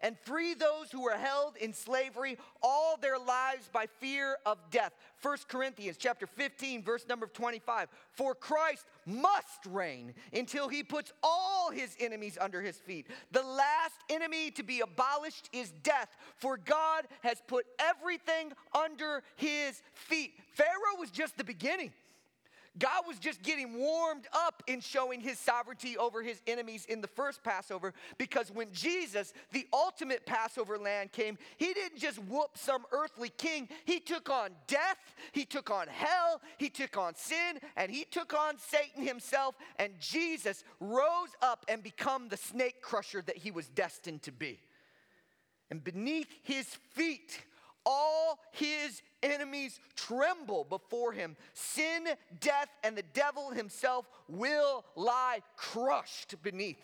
and 0.00 0.16
free 0.20 0.54
those 0.54 0.90
who 0.90 1.02
were 1.02 1.16
held 1.16 1.56
in 1.56 1.72
slavery 1.72 2.38
all 2.62 2.96
their 2.96 3.18
lives 3.18 3.68
by 3.72 3.86
fear 4.00 4.36
of 4.44 4.58
death. 4.70 4.92
1 5.22 5.38
Corinthians 5.48 5.96
chapter 5.98 6.26
15 6.26 6.82
verse 6.82 7.06
number 7.08 7.26
25. 7.26 7.88
For 8.12 8.34
Christ 8.34 8.86
must 9.04 9.66
reign 9.66 10.14
until 10.32 10.68
he 10.68 10.82
puts 10.82 11.12
all 11.22 11.70
his 11.70 11.96
enemies 12.00 12.38
under 12.40 12.60
his 12.60 12.76
feet. 12.76 13.06
The 13.32 13.42
last 13.42 13.96
enemy 14.08 14.50
to 14.52 14.62
be 14.62 14.80
abolished 14.80 15.48
is 15.52 15.72
death, 15.82 16.16
for 16.36 16.56
God 16.56 17.06
has 17.22 17.42
put 17.46 17.66
everything 17.78 18.52
under 18.74 19.22
his 19.36 19.82
feet. 19.94 20.34
Pharaoh 20.52 20.98
was 20.98 21.10
just 21.10 21.36
the 21.36 21.44
beginning. 21.44 21.92
God 22.78 23.04
was 23.06 23.18
just 23.18 23.42
getting 23.42 23.78
warmed 23.78 24.26
up 24.32 24.62
in 24.66 24.80
showing 24.80 25.20
his 25.20 25.38
sovereignty 25.38 25.96
over 25.96 26.22
his 26.22 26.40
enemies 26.46 26.84
in 26.86 27.00
the 27.00 27.08
first 27.08 27.42
Passover 27.42 27.94
because 28.18 28.50
when 28.50 28.72
Jesus, 28.72 29.32
the 29.52 29.66
ultimate 29.72 30.26
Passover 30.26 30.78
lamb, 30.78 31.08
came, 31.08 31.38
he 31.56 31.72
didn't 31.72 31.98
just 31.98 32.18
whoop 32.18 32.50
some 32.56 32.84
earthly 32.92 33.30
king. 33.30 33.68
He 33.84 34.00
took 34.00 34.28
on 34.28 34.50
death, 34.66 34.98
he 35.32 35.44
took 35.44 35.70
on 35.70 35.86
hell, 35.88 36.40
he 36.58 36.68
took 36.68 36.96
on 36.96 37.14
sin, 37.14 37.58
and 37.76 37.90
he 37.90 38.04
took 38.04 38.34
on 38.34 38.58
Satan 38.58 39.06
himself. 39.06 39.54
And 39.78 39.92
Jesus 39.98 40.64
rose 40.80 41.30
up 41.40 41.64
and 41.68 41.82
become 41.82 42.28
the 42.28 42.36
snake 42.36 42.82
crusher 42.82 43.22
that 43.22 43.38
he 43.38 43.50
was 43.50 43.68
destined 43.68 44.22
to 44.22 44.32
be. 44.32 44.60
And 45.70 45.82
beneath 45.82 46.28
his 46.42 46.66
feet, 46.66 47.40
all 47.86 48.40
his 48.50 49.00
enemies 49.22 49.80
tremble 49.94 50.64
before 50.64 51.12
him. 51.12 51.36
Sin, 51.54 52.08
death, 52.40 52.68
and 52.84 52.98
the 52.98 53.04
devil 53.14 53.50
himself 53.50 54.06
will 54.28 54.84
lie 54.96 55.38
crushed 55.56 56.34
beneath 56.42 56.76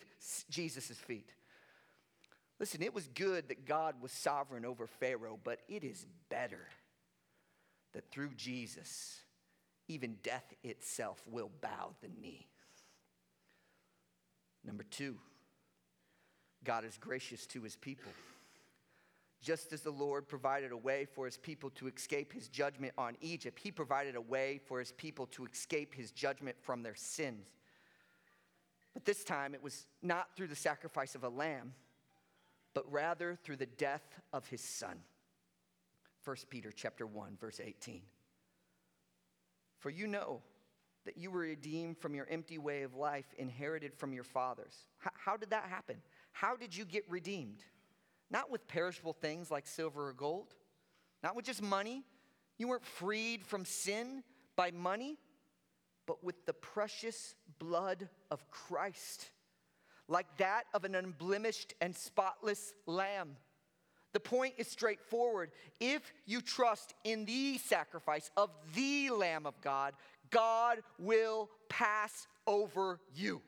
Jesus' 0.49 0.97
feet. 0.97 1.29
Listen, 2.59 2.81
it 2.81 2.93
was 2.93 3.07
good 3.09 3.49
that 3.49 3.65
God 3.65 3.95
was 4.01 4.11
sovereign 4.11 4.63
over 4.63 4.87
Pharaoh, 4.87 5.37
but 5.43 5.59
it 5.67 5.83
is 5.83 6.05
better 6.29 6.67
that 7.93 8.09
through 8.09 8.31
Jesus, 8.35 9.19
even 9.87 10.15
death 10.23 10.53
itself 10.63 11.21
will 11.29 11.51
bow 11.61 11.93
the 12.01 12.09
knee. 12.21 12.47
Number 14.65 14.83
two, 14.83 15.17
God 16.63 16.85
is 16.85 16.97
gracious 16.97 17.45
to 17.47 17.61
his 17.61 17.75
people. 17.75 18.11
Just 19.43 19.73
as 19.73 19.81
the 19.81 19.91
Lord 19.91 20.29
provided 20.29 20.71
a 20.71 20.77
way 20.77 21.03
for 21.03 21.25
his 21.25 21.37
people 21.37 21.69
to 21.71 21.87
escape 21.87 22.31
his 22.31 22.47
judgment 22.47 22.93
on 22.97 23.17
Egypt, 23.19 23.59
he 23.59 23.71
provided 23.71 24.15
a 24.15 24.21
way 24.21 24.61
for 24.65 24.79
his 24.79 24.93
people 24.93 25.25
to 25.27 25.45
escape 25.45 25.93
his 25.93 26.11
judgment 26.11 26.55
from 26.61 26.81
their 26.81 26.95
sins. 26.95 27.49
But 28.93 29.03
this 29.03 29.25
time 29.25 29.53
it 29.53 29.61
was 29.61 29.85
not 30.01 30.29
through 30.37 30.47
the 30.47 30.55
sacrifice 30.55 31.13
of 31.13 31.25
a 31.25 31.29
lamb, 31.29 31.73
but 32.73 32.89
rather 32.89 33.37
through 33.43 33.57
the 33.57 33.65
death 33.65 34.17
of 34.31 34.47
his 34.47 34.61
son. 34.61 34.97
1 36.23 36.37
Peter 36.49 36.71
chapter 36.73 37.05
1 37.05 37.35
verse 37.37 37.59
18. 37.61 38.01
For 39.79 39.89
you 39.89 40.07
know 40.07 40.41
that 41.03 41.17
you 41.17 41.29
were 41.29 41.41
redeemed 41.41 41.97
from 41.97 42.15
your 42.15 42.27
empty 42.29 42.57
way 42.57 42.83
of 42.83 42.95
life 42.95 43.25
inherited 43.37 43.93
from 43.93 44.13
your 44.13 44.23
fathers. 44.23 44.85
H- 45.05 45.11
how 45.17 45.35
did 45.35 45.49
that 45.49 45.65
happen? 45.65 45.97
How 46.31 46.55
did 46.55 46.73
you 46.73 46.85
get 46.85 47.03
redeemed? 47.09 47.65
Not 48.33 48.49
with 48.49 48.67
perishable 48.67 49.13
things 49.13 49.51
like 49.51 49.67
silver 49.67 50.09
or 50.09 50.13
gold, 50.13 50.55
not 51.21 51.35
with 51.35 51.45
just 51.45 51.61
money. 51.61 52.03
You 52.57 52.67
weren't 52.67 52.83
freed 52.83 53.45
from 53.45 53.63
sin 53.63 54.23
by 54.55 54.71
money, 54.71 55.19
but 56.07 56.23
with 56.23 56.45
the 56.47 56.53
precious 56.53 57.35
blood 57.59 58.09
of 58.31 58.49
Christ, 58.49 59.29
like 60.07 60.25
that 60.37 60.63
of 60.73 60.83
an 60.83 60.95
unblemished 60.95 61.75
and 61.79 61.95
spotless 61.95 62.73
lamb. 62.87 63.37
The 64.13 64.19
point 64.19 64.55
is 64.57 64.67
straightforward. 64.67 65.51
If 65.79 66.13
you 66.25 66.41
trust 66.41 66.93
in 67.03 67.25
the 67.25 67.59
sacrifice 67.59 68.31
of 68.35 68.49
the 68.75 69.11
Lamb 69.11 69.45
of 69.45 69.59
God, 69.61 69.93
God 70.31 70.79
will 70.99 71.49
pass 71.69 72.27
over 72.45 72.99
you. 73.15 73.41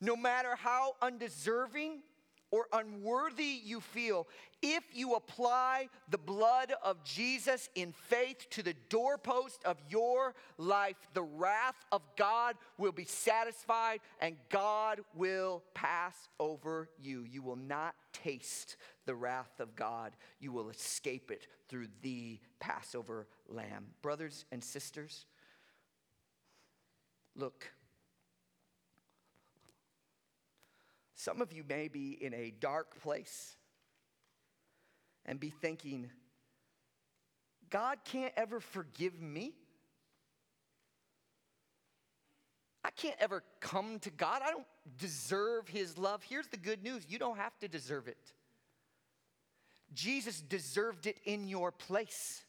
No 0.00 0.14
matter 0.14 0.56
how 0.56 0.94
undeserving 1.02 2.02
or 2.50 2.66
unworthy 2.72 3.60
you 3.64 3.80
feel, 3.80 4.26
if 4.62 4.82
you 4.92 5.14
apply 5.14 5.88
the 6.08 6.18
blood 6.18 6.72
of 6.82 7.04
Jesus 7.04 7.68
in 7.74 7.92
faith 7.92 8.48
to 8.50 8.62
the 8.62 8.74
doorpost 8.88 9.62
of 9.64 9.76
your 9.88 10.34
life, 10.56 10.96
the 11.14 11.22
wrath 11.22 11.76
of 11.92 12.02
God 12.16 12.56
will 12.78 12.92
be 12.92 13.04
satisfied 13.04 14.00
and 14.20 14.36
God 14.48 15.00
will 15.14 15.62
pass 15.74 16.28
over 16.40 16.88
you. 17.00 17.24
You 17.24 17.42
will 17.42 17.56
not 17.56 17.94
taste 18.12 18.76
the 19.06 19.14
wrath 19.14 19.60
of 19.60 19.74
God, 19.74 20.12
you 20.38 20.52
will 20.52 20.68
escape 20.68 21.30
it 21.30 21.46
through 21.68 21.88
the 22.02 22.38
Passover 22.60 23.26
lamb. 23.48 23.86
Brothers 24.02 24.44
and 24.52 24.62
sisters, 24.62 25.24
look 27.34 27.70
Some 31.18 31.42
of 31.42 31.52
you 31.52 31.64
may 31.68 31.88
be 31.88 32.12
in 32.12 32.32
a 32.32 32.52
dark 32.60 33.02
place 33.02 33.56
and 35.26 35.40
be 35.40 35.50
thinking, 35.50 36.08
God 37.70 37.98
can't 38.04 38.32
ever 38.36 38.60
forgive 38.60 39.20
me. 39.20 39.52
I 42.84 42.90
can't 42.90 43.16
ever 43.18 43.42
come 43.58 43.98
to 43.98 44.10
God. 44.10 44.42
I 44.44 44.52
don't 44.52 44.66
deserve 44.96 45.66
his 45.66 45.98
love. 45.98 46.22
Here's 46.22 46.46
the 46.46 46.56
good 46.56 46.84
news 46.84 47.04
you 47.08 47.18
don't 47.18 47.36
have 47.36 47.58
to 47.58 47.68
deserve 47.68 48.06
it. 48.06 48.32
Jesus 49.92 50.40
deserved 50.40 51.08
it 51.08 51.18
in 51.24 51.48
your 51.48 51.72
place, 51.72 52.44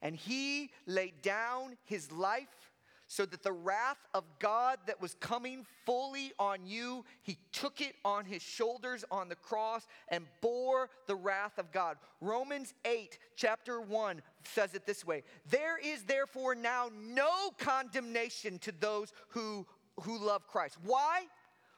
and 0.00 0.16
he 0.16 0.70
laid 0.86 1.20
down 1.20 1.76
his 1.84 2.10
life 2.10 2.67
so 3.08 3.24
that 3.24 3.42
the 3.42 3.52
wrath 3.52 3.96
of 4.12 4.24
God 4.38 4.78
that 4.86 5.00
was 5.00 5.14
coming 5.14 5.64
fully 5.86 6.32
on 6.38 6.66
you, 6.66 7.06
he 7.22 7.38
took 7.52 7.80
it 7.80 7.94
on 8.04 8.26
his 8.26 8.42
shoulders 8.42 9.02
on 9.10 9.30
the 9.30 9.34
cross 9.34 9.86
and 10.08 10.26
bore 10.42 10.90
the 11.06 11.16
wrath 11.16 11.58
of 11.58 11.72
God. 11.72 11.96
Romans 12.20 12.74
8, 12.84 13.18
chapter 13.34 13.80
1 13.80 14.20
says 14.44 14.74
it 14.74 14.84
this 14.84 15.06
way 15.06 15.24
There 15.48 15.78
is 15.78 16.02
therefore 16.04 16.54
now 16.54 16.90
no 16.94 17.50
condemnation 17.58 18.58
to 18.60 18.72
those 18.78 19.14
who, 19.28 19.66
who 20.02 20.18
love 20.18 20.46
Christ. 20.46 20.76
Why? 20.84 21.22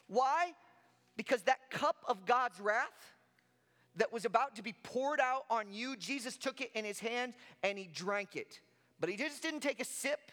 Why? 0.08 0.52
Because 1.16 1.42
that 1.42 1.70
cup 1.70 2.04
of 2.08 2.26
God's 2.26 2.58
wrath 2.58 3.14
that 3.96 4.12
was 4.12 4.24
about 4.24 4.56
to 4.56 4.62
be 4.62 4.74
poured 4.82 5.20
out 5.20 5.44
on 5.48 5.72
you, 5.72 5.96
Jesus 5.96 6.36
took 6.36 6.60
it 6.60 6.70
in 6.74 6.84
his 6.84 6.98
hand 6.98 7.34
and 7.62 7.78
he 7.78 7.88
drank 7.92 8.34
it. 8.34 8.60
But 8.98 9.10
he 9.10 9.16
just 9.16 9.42
didn't 9.42 9.60
take 9.60 9.80
a 9.80 9.84
sip. 9.84 10.32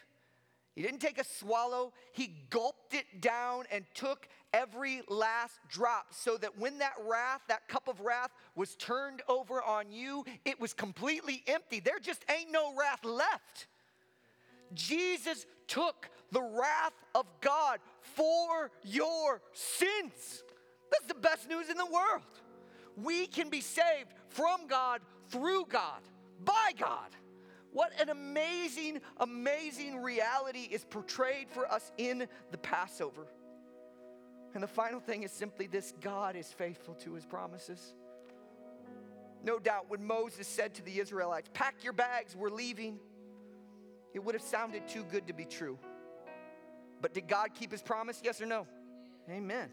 He 0.78 0.84
didn't 0.84 1.00
take 1.00 1.18
a 1.18 1.24
swallow, 1.24 1.92
he 2.12 2.36
gulped 2.50 2.94
it 2.94 3.20
down 3.20 3.64
and 3.72 3.84
took 3.94 4.28
every 4.52 5.02
last 5.08 5.58
drop 5.68 6.14
so 6.14 6.36
that 6.36 6.56
when 6.56 6.78
that 6.78 6.92
wrath, 7.04 7.40
that 7.48 7.66
cup 7.66 7.88
of 7.88 7.98
wrath, 8.00 8.30
was 8.54 8.76
turned 8.76 9.20
over 9.28 9.60
on 9.60 9.90
you, 9.90 10.24
it 10.44 10.60
was 10.60 10.72
completely 10.72 11.42
empty. 11.48 11.80
There 11.80 11.98
just 11.98 12.24
ain't 12.30 12.52
no 12.52 12.76
wrath 12.78 13.04
left. 13.04 13.66
Jesus 14.72 15.46
took 15.66 16.10
the 16.30 16.42
wrath 16.42 16.94
of 17.12 17.26
God 17.40 17.80
for 18.00 18.70
your 18.84 19.42
sins. 19.54 20.44
That's 20.92 21.08
the 21.08 21.14
best 21.14 21.48
news 21.48 21.70
in 21.70 21.76
the 21.76 21.86
world. 21.86 22.22
We 22.96 23.26
can 23.26 23.48
be 23.48 23.62
saved 23.62 24.14
from 24.28 24.68
God 24.68 25.00
through 25.28 25.66
God 25.70 26.02
by 26.44 26.70
God. 26.78 27.10
What 27.78 27.92
an 28.00 28.08
amazing, 28.08 29.02
amazing 29.18 30.02
reality 30.02 30.66
is 30.68 30.84
portrayed 30.84 31.48
for 31.48 31.70
us 31.70 31.92
in 31.96 32.26
the 32.50 32.58
Passover. 32.58 33.28
And 34.52 34.60
the 34.64 34.66
final 34.66 34.98
thing 34.98 35.22
is 35.22 35.30
simply 35.30 35.68
this 35.68 35.94
God 36.00 36.34
is 36.34 36.52
faithful 36.52 36.94
to 36.94 37.14
his 37.14 37.24
promises. 37.24 37.94
No 39.44 39.60
doubt 39.60 39.84
when 39.86 40.04
Moses 40.04 40.48
said 40.48 40.74
to 40.74 40.82
the 40.82 40.98
Israelites, 40.98 41.50
Pack 41.54 41.84
your 41.84 41.92
bags, 41.92 42.34
we're 42.34 42.50
leaving, 42.50 42.98
it 44.12 44.24
would 44.24 44.34
have 44.34 44.42
sounded 44.42 44.88
too 44.88 45.04
good 45.04 45.28
to 45.28 45.32
be 45.32 45.44
true. 45.44 45.78
But 47.00 47.14
did 47.14 47.28
God 47.28 47.50
keep 47.54 47.70
his 47.70 47.80
promise? 47.80 48.20
Yes 48.24 48.42
or 48.42 48.46
no? 48.46 48.66
Amen. 49.30 49.70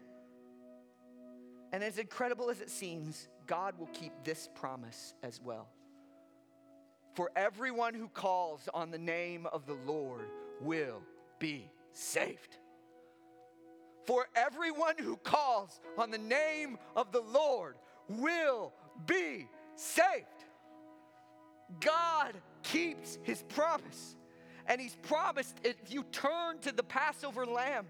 And 1.72 1.82
as 1.82 1.98
incredible 1.98 2.50
as 2.50 2.60
it 2.60 2.70
seems, 2.70 3.26
God 3.48 3.76
will 3.80 3.90
keep 3.92 4.12
this 4.22 4.48
promise 4.54 5.12
as 5.24 5.40
well. 5.42 5.70
For 7.16 7.30
everyone 7.34 7.94
who 7.94 8.08
calls 8.08 8.68
on 8.74 8.90
the 8.90 8.98
name 8.98 9.46
of 9.50 9.64
the 9.64 9.78
Lord 9.86 10.28
will 10.60 11.02
be 11.38 11.70
saved. 11.90 12.58
For 14.04 14.26
everyone 14.36 14.96
who 14.98 15.16
calls 15.16 15.80
on 15.96 16.10
the 16.10 16.18
name 16.18 16.76
of 16.94 17.12
the 17.12 17.22
Lord 17.22 17.76
will 18.08 18.74
be 19.06 19.48
saved. 19.76 20.26
God 21.80 22.34
keeps 22.62 23.18
his 23.22 23.42
promise. 23.44 24.14
And 24.66 24.78
he's 24.78 24.96
promised 24.96 25.56
if 25.64 25.76
you 25.88 26.04
turn 26.12 26.58
to 26.60 26.72
the 26.72 26.82
Passover 26.82 27.46
lamb, 27.46 27.86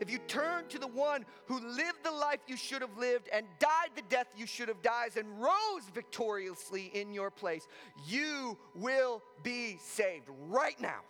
if 0.00 0.10
you 0.10 0.18
turn 0.26 0.66
to 0.68 0.78
the 0.78 0.86
one 0.86 1.24
who 1.46 1.60
lived 1.60 2.02
the 2.02 2.10
life 2.10 2.40
you 2.46 2.56
should 2.56 2.82
have 2.82 2.96
lived 2.96 3.28
and 3.32 3.46
died 3.58 3.90
the 3.94 4.02
death 4.08 4.26
you 4.36 4.46
should 4.46 4.68
have 4.68 4.82
died 4.82 5.10
and 5.16 5.40
rose 5.40 5.84
victoriously 5.94 6.90
in 6.94 7.12
your 7.12 7.30
place, 7.30 7.66
you 8.06 8.58
will 8.74 9.22
be 9.42 9.78
saved 9.80 10.26
right 10.48 10.80
now. 10.80 11.00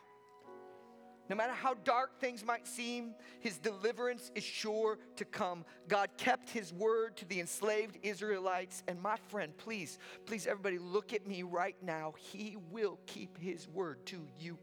No 1.31 1.37
matter 1.37 1.53
how 1.53 1.75
dark 1.85 2.19
things 2.19 2.45
might 2.45 2.67
seem, 2.67 3.15
his 3.39 3.57
deliverance 3.57 4.33
is 4.35 4.43
sure 4.43 4.99
to 5.15 5.25
come. 5.25 5.65
God 5.87 6.11
kept 6.19 6.51
his 6.51 6.73
word 6.73 7.17
to 7.19 7.25
the 7.25 7.39
enslaved 7.39 7.99
Israelites. 8.03 8.83
And 8.89 9.01
my 9.01 9.17
friend, 9.29 9.57
please, 9.57 10.01
please, 10.27 10.49
everybody, 10.49 10.79
look 10.79 11.13
at 11.13 11.29
me 11.29 11.45
right 11.45 11.77
now. 11.83 12.15
He 12.19 12.57
will 12.73 12.99
keep 13.07 13.39
his 13.39 13.69
word 13.69 14.05
to 14.07 14.27
you. 14.41 14.59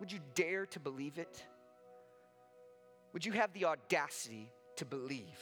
Would 0.00 0.12
you 0.12 0.20
dare 0.34 0.66
to 0.66 0.80
believe 0.80 1.18
it? 1.18 1.42
Would 3.12 3.24
you 3.24 3.32
have 3.32 3.52
the 3.52 3.64
audacity 3.64 4.52
to 4.76 4.84
believe 4.84 5.40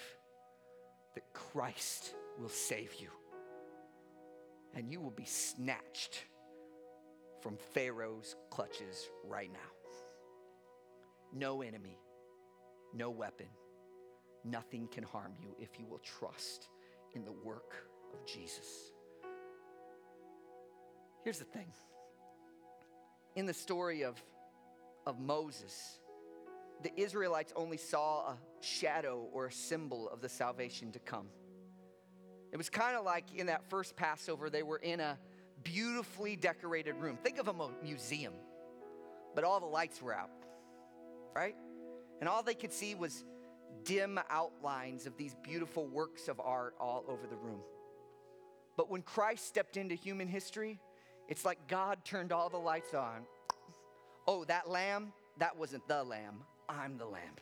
that 1.15 1.25
Christ 1.33 2.15
will 2.39 2.49
save 2.49 2.95
you 3.01 3.09
and 4.75 4.91
you 4.91 5.01
will 5.01 5.11
be 5.11 5.25
snatched 5.25 6.25
from 7.41 7.57
Pharaoh's 7.73 8.37
clutches 8.51 9.09
right 9.25 9.53
now? 9.53 9.59
No 11.33 11.63
enemy, 11.63 11.99
no 12.95 13.11
weapon, 13.11 13.49
nothing 14.45 14.87
can 14.87 15.03
harm 15.03 15.33
you 15.41 15.57
if 15.59 15.71
you 15.79 15.87
will 15.87 15.99
trust 15.99 16.69
in 17.15 17.25
the 17.25 17.33
work 17.33 17.75
of 18.13 18.25
Jesus. 18.25 18.93
Here's 21.25 21.39
the 21.39 21.45
thing 21.45 21.67
in 23.35 23.47
the 23.47 23.55
story 23.55 24.03
of 24.03 24.23
of 25.07 25.19
Moses, 25.19 25.99
the 26.83 26.93
Israelites 27.01 27.53
only 27.57 27.77
saw 27.77 28.31
a 28.31 28.39
shadow 28.61 29.29
or 29.33 29.47
a 29.47 29.53
symbol 29.53 30.09
of 30.09 30.21
the 30.21 30.29
salvation 30.29 30.93
to 30.93 30.99
come. 30.99 31.27
It 32.53 32.57
was 32.57 32.71
kind 32.71 32.97
of 32.97 33.05
like 33.05 33.35
in 33.35 33.47
that 33.47 33.69
first 33.69 33.97
Passover, 33.97 34.49
they 34.49 34.63
were 34.63 34.79
in 34.79 35.01
a 35.01 35.19
beautifully 35.63 36.37
decorated 36.37 36.95
room. 36.97 37.19
Think 37.23 37.39
of 37.39 37.49
a 37.49 37.55
museum, 37.83 38.35
but 39.35 39.45
all 39.45 39.61
the 39.61 39.67
lights 39.67 40.01
were 40.01 40.15
out, 40.15 40.31
right? 41.35 41.57
And 42.21 42.29
all 42.29 42.43
they 42.43 42.55
could 42.55 42.73
see 42.73 42.95
was 42.95 43.25
dim 43.83 44.21
outlines 44.31 45.07
of 45.07 45.17
these 45.17 45.35
beautiful 45.43 45.87
works 45.87 46.29
of 46.29 46.41
art 46.41 46.75
all 46.79 47.05
over 47.09 47.27
the 47.27 47.37
room. 47.37 47.61
But 48.77 48.91
when 48.91 49.03
Christ 49.03 49.47
stepped 49.47 49.77
into 49.77 49.95
human 49.95 50.29
history, 50.29 50.81
it's 51.29 51.45
like 51.45 51.67
God 51.69 52.05
turned 52.05 52.33
all 52.33 52.49
the 52.49 52.57
lights 52.57 52.95
on 52.95 53.25
oh, 54.27 54.45
that 54.45 54.69
lamb, 54.69 55.13
that 55.39 55.57
wasn't 55.57 55.87
the 55.89 56.03
lamb, 56.05 56.43
I'm 56.69 56.97
the 56.97 57.07
lamb. 57.07 57.35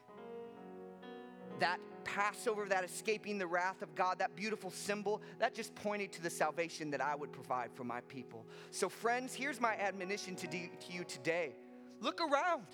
That 1.59 1.78
Passover, 2.05 2.66
that 2.68 2.85
escaping 2.85 3.39
the 3.39 3.47
wrath 3.47 3.83
of 3.83 3.95
God, 3.95 4.18
that 4.18 4.35
beautiful 4.35 4.70
symbol, 4.70 5.22
that 5.39 5.55
just 5.55 5.74
pointed 5.74 6.12
to 6.12 6.22
the 6.22 6.30
salvation 6.30 6.91
that 6.91 7.01
I 7.01 7.14
would 7.14 7.33
provide 7.33 7.70
for 7.72 7.85
my 7.85 8.01
people. 8.03 8.47
So, 8.70 8.89
friends, 8.89 9.35
here's 9.35 9.61
my 9.61 9.74
admonition 9.76 10.35
to, 10.37 10.47
to 10.47 10.93
you 10.93 11.05
today 11.05 11.55
look 12.01 12.20
around. 12.20 12.66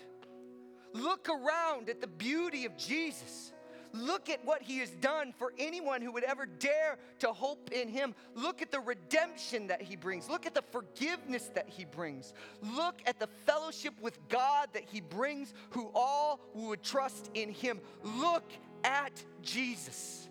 Look 0.94 1.28
around 1.28 1.90
at 1.90 2.00
the 2.00 2.06
beauty 2.06 2.64
of 2.64 2.76
Jesus. 2.78 3.52
Look 3.92 4.28
at 4.28 4.44
what 4.44 4.62
he 4.62 4.78
has 4.78 4.90
done 4.90 5.32
for 5.38 5.52
anyone 5.58 6.02
who 6.02 6.12
would 6.12 6.24
ever 6.24 6.46
dare 6.46 6.98
to 7.20 7.32
hope 7.32 7.70
in 7.72 7.88
him. 7.88 8.14
Look 8.34 8.62
at 8.62 8.70
the 8.70 8.80
redemption 8.80 9.66
that 9.68 9.82
he 9.82 9.96
brings. 9.96 10.28
Look 10.28 10.46
at 10.46 10.54
the 10.54 10.62
forgiveness 10.62 11.50
that 11.54 11.68
he 11.68 11.84
brings. 11.84 12.32
Look 12.62 13.00
at 13.06 13.18
the 13.18 13.28
fellowship 13.46 13.94
with 14.00 14.18
God 14.28 14.68
that 14.72 14.84
he 14.84 15.00
brings 15.00 15.54
who 15.70 15.90
all 15.94 16.40
would 16.54 16.82
trust 16.82 17.30
in 17.34 17.50
him. 17.50 17.80
Look 18.02 18.50
at 18.84 19.22
Jesus. 19.42 20.28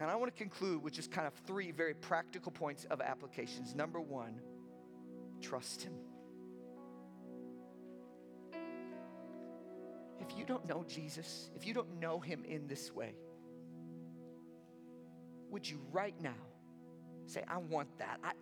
And 0.00 0.10
I 0.10 0.16
want 0.16 0.34
to 0.34 0.36
conclude 0.36 0.82
with 0.82 0.92
just 0.92 1.12
kind 1.12 1.26
of 1.26 1.34
three 1.46 1.70
very 1.70 1.94
practical 1.94 2.50
points 2.50 2.84
of 2.90 3.00
applications. 3.00 3.74
Number 3.74 4.00
one, 4.00 4.40
trust 5.40 5.82
him. 5.82 5.92
If 10.22 10.38
you 10.38 10.44
don't 10.44 10.66
know 10.68 10.84
Jesus, 10.88 11.50
if 11.54 11.66
you 11.66 11.74
don't 11.74 12.00
know 12.00 12.20
him 12.20 12.44
in 12.44 12.66
this 12.66 12.92
way, 12.92 13.14
would 15.50 15.68
you 15.68 15.80
right 15.90 16.14
now 16.20 16.40
say, 17.26 17.44
I 17.48 17.58
want 17.58 17.88
that? 17.98 18.18
I, 18.24 18.32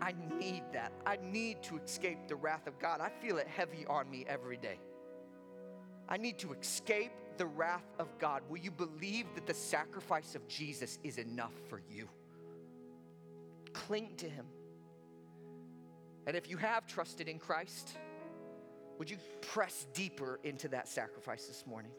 I 0.00 0.14
need 0.38 0.62
that. 0.72 0.92
I 1.06 1.18
need 1.22 1.62
to 1.64 1.78
escape 1.78 2.26
the 2.26 2.36
wrath 2.36 2.66
of 2.66 2.78
God. 2.78 3.00
I 3.00 3.10
feel 3.24 3.38
it 3.38 3.46
heavy 3.46 3.86
on 3.86 4.10
me 4.10 4.24
every 4.26 4.56
day. 4.56 4.80
I 6.08 6.16
need 6.16 6.38
to 6.40 6.52
escape 6.52 7.12
the 7.38 7.46
wrath 7.46 7.86
of 7.98 8.18
God. 8.18 8.42
Will 8.48 8.58
you 8.58 8.70
believe 8.70 9.26
that 9.34 9.46
the 9.46 9.54
sacrifice 9.54 10.34
of 10.34 10.46
Jesus 10.48 10.98
is 11.02 11.18
enough 11.18 11.54
for 11.68 11.80
you? 11.90 12.08
Cling 13.72 14.14
to 14.18 14.28
Him. 14.28 14.46
And 16.26 16.36
if 16.36 16.48
you 16.48 16.56
have 16.56 16.86
trusted 16.86 17.28
in 17.28 17.38
Christ, 17.38 17.96
would 18.98 19.10
you 19.10 19.16
press 19.40 19.86
deeper 19.92 20.40
into 20.44 20.68
that 20.68 20.88
sacrifice 20.88 21.46
this 21.46 21.64
morning? 21.66 21.92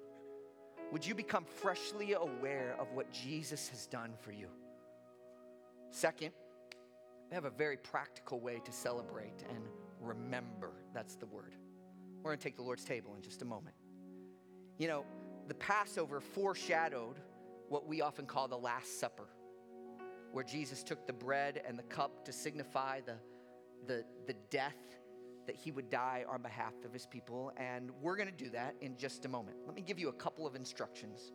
Would 0.92 1.06
you 1.06 1.16
become 1.16 1.46
freshly 1.46 2.14
aware 2.14 2.76
of 2.80 2.92
what 2.94 3.12
Jesus 3.12 3.70
has 3.70 3.88
done 3.88 4.14
for 4.22 4.32
you? 4.32 4.48
Second, 5.92 6.32
we 7.30 7.36
have 7.36 7.46
a 7.46 7.50
very 7.50 7.78
practical 7.78 8.40
way 8.40 8.62
to 8.64 8.72
celebrate 8.72 9.44
and 9.50 9.66
remember. 10.00 10.72
That's 10.94 11.16
the 11.16 11.26
word. 11.26 11.56
We're 12.18 12.32
going 12.32 12.38
to 12.38 12.44
take 12.44 12.56
the 12.56 12.64
Lord's 12.64 12.84
table 12.84 13.14
in 13.16 13.22
just 13.22 13.42
a 13.42 13.46
moment. 13.46 13.76
You 14.78 14.88
know, 14.88 15.06
the 15.48 15.54
Passover 15.56 16.20
foreshadowed 16.20 17.20
what 17.70 17.88
we 17.88 18.02
often 18.02 18.26
call 18.26 18.48
the 18.48 18.58
Last 18.58 19.00
Supper, 19.00 19.28
where 20.32 20.44
Jesus 20.44 20.84
took 20.84 21.08
the 21.08 21.14
bread 21.14 21.62
and 21.68 21.78
the 21.78 21.84
cup 21.84 22.26
to 22.26 22.32
signify 22.32 23.02
the, 23.02 23.16
the, 23.88 24.04
the 24.28 24.36
death 24.50 24.76
that 25.48 25.56
he 25.56 25.72
would 25.72 25.90
die 25.90 26.26
on 26.30 26.42
behalf 26.42 26.74
of 26.84 26.94
his 26.94 27.06
people. 27.06 27.52
And 27.58 27.92
we're 28.02 28.16
going 28.16 28.30
to 28.30 28.44
do 28.44 28.50
that 28.52 28.76
in 28.82 28.98
just 28.98 29.26
a 29.26 29.30
moment. 29.30 29.58
Let 29.66 29.76
me 29.76 29.82
give 29.82 30.00
you 30.00 30.10
a 30.10 30.14
couple 30.14 30.46
of 30.48 30.56
instructions. 30.56 31.32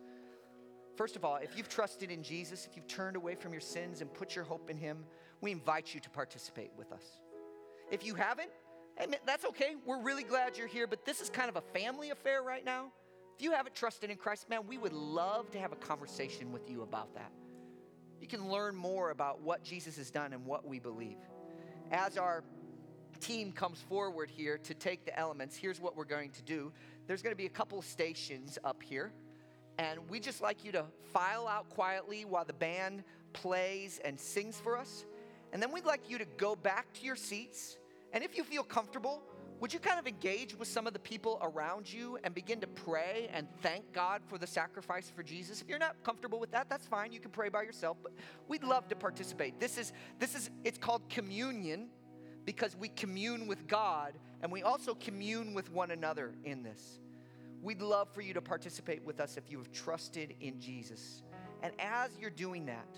First 0.97 1.15
of 1.15 1.23
all, 1.23 1.37
if 1.37 1.57
you've 1.57 1.69
trusted 1.69 2.11
in 2.11 2.21
Jesus, 2.21 2.67
if 2.69 2.75
you've 2.75 2.87
turned 2.87 3.15
away 3.15 3.35
from 3.35 3.53
your 3.53 3.61
sins 3.61 4.01
and 4.01 4.13
put 4.13 4.35
your 4.35 4.43
hope 4.43 4.69
in 4.69 4.77
him, 4.77 5.05
we 5.39 5.51
invite 5.51 5.93
you 5.93 5.99
to 6.01 6.09
participate 6.09 6.71
with 6.77 6.91
us. 6.91 7.05
If 7.91 8.05
you 8.05 8.13
haven't, 8.15 8.49
that's 9.25 9.45
okay. 9.45 9.75
We're 9.85 10.01
really 10.01 10.23
glad 10.23 10.57
you're 10.57 10.67
here, 10.67 10.87
but 10.87 11.05
this 11.05 11.21
is 11.21 11.29
kind 11.29 11.49
of 11.49 11.55
a 11.55 11.61
family 11.61 12.11
affair 12.11 12.43
right 12.43 12.63
now. 12.63 12.91
If 13.35 13.41
you 13.41 13.53
haven't 13.53 13.73
trusted 13.73 14.11
in 14.11 14.17
Christ, 14.17 14.49
man, 14.49 14.67
we 14.67 14.77
would 14.77 14.93
love 14.93 15.49
to 15.51 15.59
have 15.59 15.71
a 15.71 15.77
conversation 15.77 16.51
with 16.51 16.69
you 16.69 16.83
about 16.83 17.15
that. 17.15 17.31
You 18.19 18.27
can 18.27 18.49
learn 18.49 18.75
more 18.75 19.09
about 19.09 19.41
what 19.41 19.63
Jesus 19.63 19.97
has 19.97 20.11
done 20.11 20.33
and 20.33 20.45
what 20.45 20.67
we 20.67 20.77
believe. 20.77 21.17
As 21.89 22.17
our 22.17 22.43
team 23.21 23.51
comes 23.51 23.81
forward 23.81 24.29
here 24.29 24.57
to 24.57 24.73
take 24.73 25.05
the 25.05 25.17
elements, 25.17 25.55
here's 25.55 25.79
what 25.79 25.95
we're 25.95 26.03
going 26.03 26.31
to 26.31 26.41
do. 26.41 26.71
There's 27.07 27.21
going 27.21 27.33
to 27.33 27.37
be 27.37 27.45
a 27.45 27.49
couple 27.49 27.81
stations 27.81 28.57
up 28.63 28.81
here, 28.83 29.11
and 29.77 29.99
we 30.09 30.19
just 30.19 30.41
like 30.41 30.65
you 30.65 30.71
to 30.73 30.85
file 31.13 31.47
out 31.47 31.69
quietly 31.69 32.25
while 32.25 32.45
the 32.45 32.53
band 32.53 33.03
plays 33.33 33.99
and 34.03 34.19
sings 34.19 34.59
for 34.59 34.77
us. 34.77 35.05
And 35.53 35.61
then 35.61 35.71
we'd 35.71 35.85
like 35.85 36.09
you 36.09 36.17
to 36.17 36.25
go 36.37 36.55
back 36.55 36.91
to 36.93 37.05
your 37.05 37.15
seats. 37.15 37.77
And 38.13 38.23
if 38.23 38.37
you 38.37 38.43
feel 38.43 38.63
comfortable, 38.63 39.21
would 39.61 39.71
you 39.71 39.79
kind 39.79 39.99
of 39.99 40.07
engage 40.07 40.57
with 40.57 40.67
some 40.67 40.87
of 40.87 40.93
the 40.93 40.99
people 40.99 41.37
around 41.43 41.91
you 41.91 42.17
and 42.23 42.33
begin 42.33 42.59
to 42.61 42.67
pray 42.67 43.29
and 43.31 43.47
thank 43.61 43.93
God 43.93 44.21
for 44.25 44.39
the 44.39 44.47
sacrifice 44.47 45.11
for 45.15 45.21
Jesus? 45.21 45.61
If 45.61 45.69
you're 45.69 45.77
not 45.77 45.95
comfortable 46.03 46.39
with 46.39 46.51
that, 46.51 46.67
that's 46.67 46.87
fine. 46.87 47.11
You 47.11 47.19
can 47.19 47.29
pray 47.29 47.49
by 47.49 47.61
yourself, 47.61 47.97
but 48.01 48.11
we'd 48.47 48.63
love 48.63 48.87
to 48.87 48.95
participate. 48.95 49.59
This 49.59 49.77
is 49.77 49.93
this 50.17 50.33
is 50.33 50.49
it's 50.63 50.79
called 50.79 51.07
communion 51.09 51.89
because 52.45 52.75
we 52.75 52.89
commune 52.89 53.47
with 53.47 53.67
God 53.67 54.13
and 54.41 54.51
we 54.51 54.63
also 54.63 54.93
commune 54.95 55.53
with 55.53 55.71
one 55.71 55.91
another 55.91 56.33
in 56.43 56.63
this. 56.63 56.99
We'd 57.61 57.81
love 57.81 58.09
for 58.09 58.21
you 58.21 58.33
to 58.33 58.41
participate 58.41 59.03
with 59.05 59.19
us 59.19 59.37
if 59.37 59.51
you 59.51 59.59
have 59.59 59.71
trusted 59.71 60.33
in 60.39 60.59
Jesus. 60.59 61.21
And 61.61 61.73
as 61.79 62.09
you're 62.19 62.31
doing 62.31 62.65
that, 62.65 62.97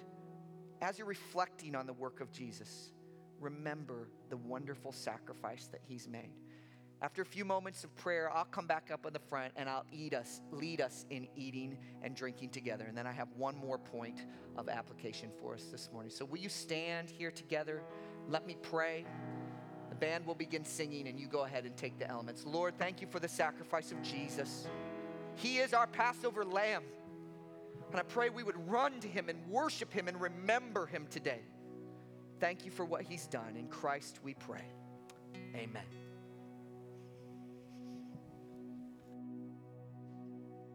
as 0.82 0.98
you're 0.98 1.08
reflecting 1.08 1.76
on 1.76 1.86
the 1.86 1.94
work 1.94 2.22
of 2.22 2.32
Jesus, 2.32 2.92
remember 3.40 4.08
the 4.30 4.38
wonderful 4.38 4.92
sacrifice 4.92 5.68
that 5.72 5.82
he's 5.86 6.08
made. 6.08 6.34
After 7.02 7.22
a 7.22 7.26
few 7.26 7.44
moments 7.44 7.84
of 7.84 7.94
prayer, 7.98 8.32
I'll 8.34 8.46
come 8.46 8.66
back 8.66 8.90
up 8.90 9.06
on 9.06 9.12
the 9.12 9.20
front 9.20 9.52
and 9.58 9.68
I'll 9.68 9.86
eat 9.92 10.14
us, 10.14 10.40
lead 10.52 10.80
us 10.80 11.06
in 11.10 11.28
eating 11.36 11.78
and 12.02 12.16
drinking 12.16 12.52
together. 12.52 12.86
And 12.88 12.98
then 12.98 13.06
I 13.06 13.12
have 13.12 13.28
one 13.36 13.58
more 13.58 13.78
point 13.78 14.26
of 14.56 14.70
application 14.70 15.30
for 15.42 15.54
us 15.54 15.66
this 15.66 15.90
morning. 15.92 16.10
So 16.10 16.24
will 16.24 16.38
you 16.38 16.48
stand 16.48 17.10
here 17.10 17.30
together? 17.30 17.84
Let 18.30 18.46
me 18.48 18.58
pray. 18.62 19.06
The 19.90 19.96
band 19.96 20.26
will 20.26 20.36
begin 20.36 20.66
singing 20.66 21.08
and 21.08 21.20
you 21.20 21.28
go 21.28 21.44
ahead 21.44 21.66
and 21.66 21.76
take 21.78 22.00
the 22.00 22.10
elements. 22.10 22.46
Lord, 22.46 22.78
thank 22.78 23.02
you 23.02 23.08
for 23.08 23.20
the 23.20 23.28
sacrifice 23.28 23.92
of 23.92 24.02
Jesus. 24.02 24.68
He 25.36 25.58
is 25.58 25.74
our 25.74 25.88
Passover 25.88 26.44
lamb. 26.44 26.84
And 27.92 28.00
I 28.00 28.04
pray 28.04 28.30
we 28.30 28.44
would 28.44 28.68
run 28.68 29.00
to 29.02 29.08
him 29.08 29.30
and 29.30 29.38
worship 29.48 29.94
him 29.94 30.08
and 30.08 30.20
remember 30.20 30.88
him 30.88 31.06
today. 31.10 31.42
Thank 32.40 32.66
you 32.66 32.72
for 32.72 32.86
what 32.86 33.04
he's 33.04 33.28
done. 33.28 33.56
In 33.56 33.68
Christ 33.68 34.20
we 34.24 34.34
pray. 34.34 34.66
Amen. 35.56 35.84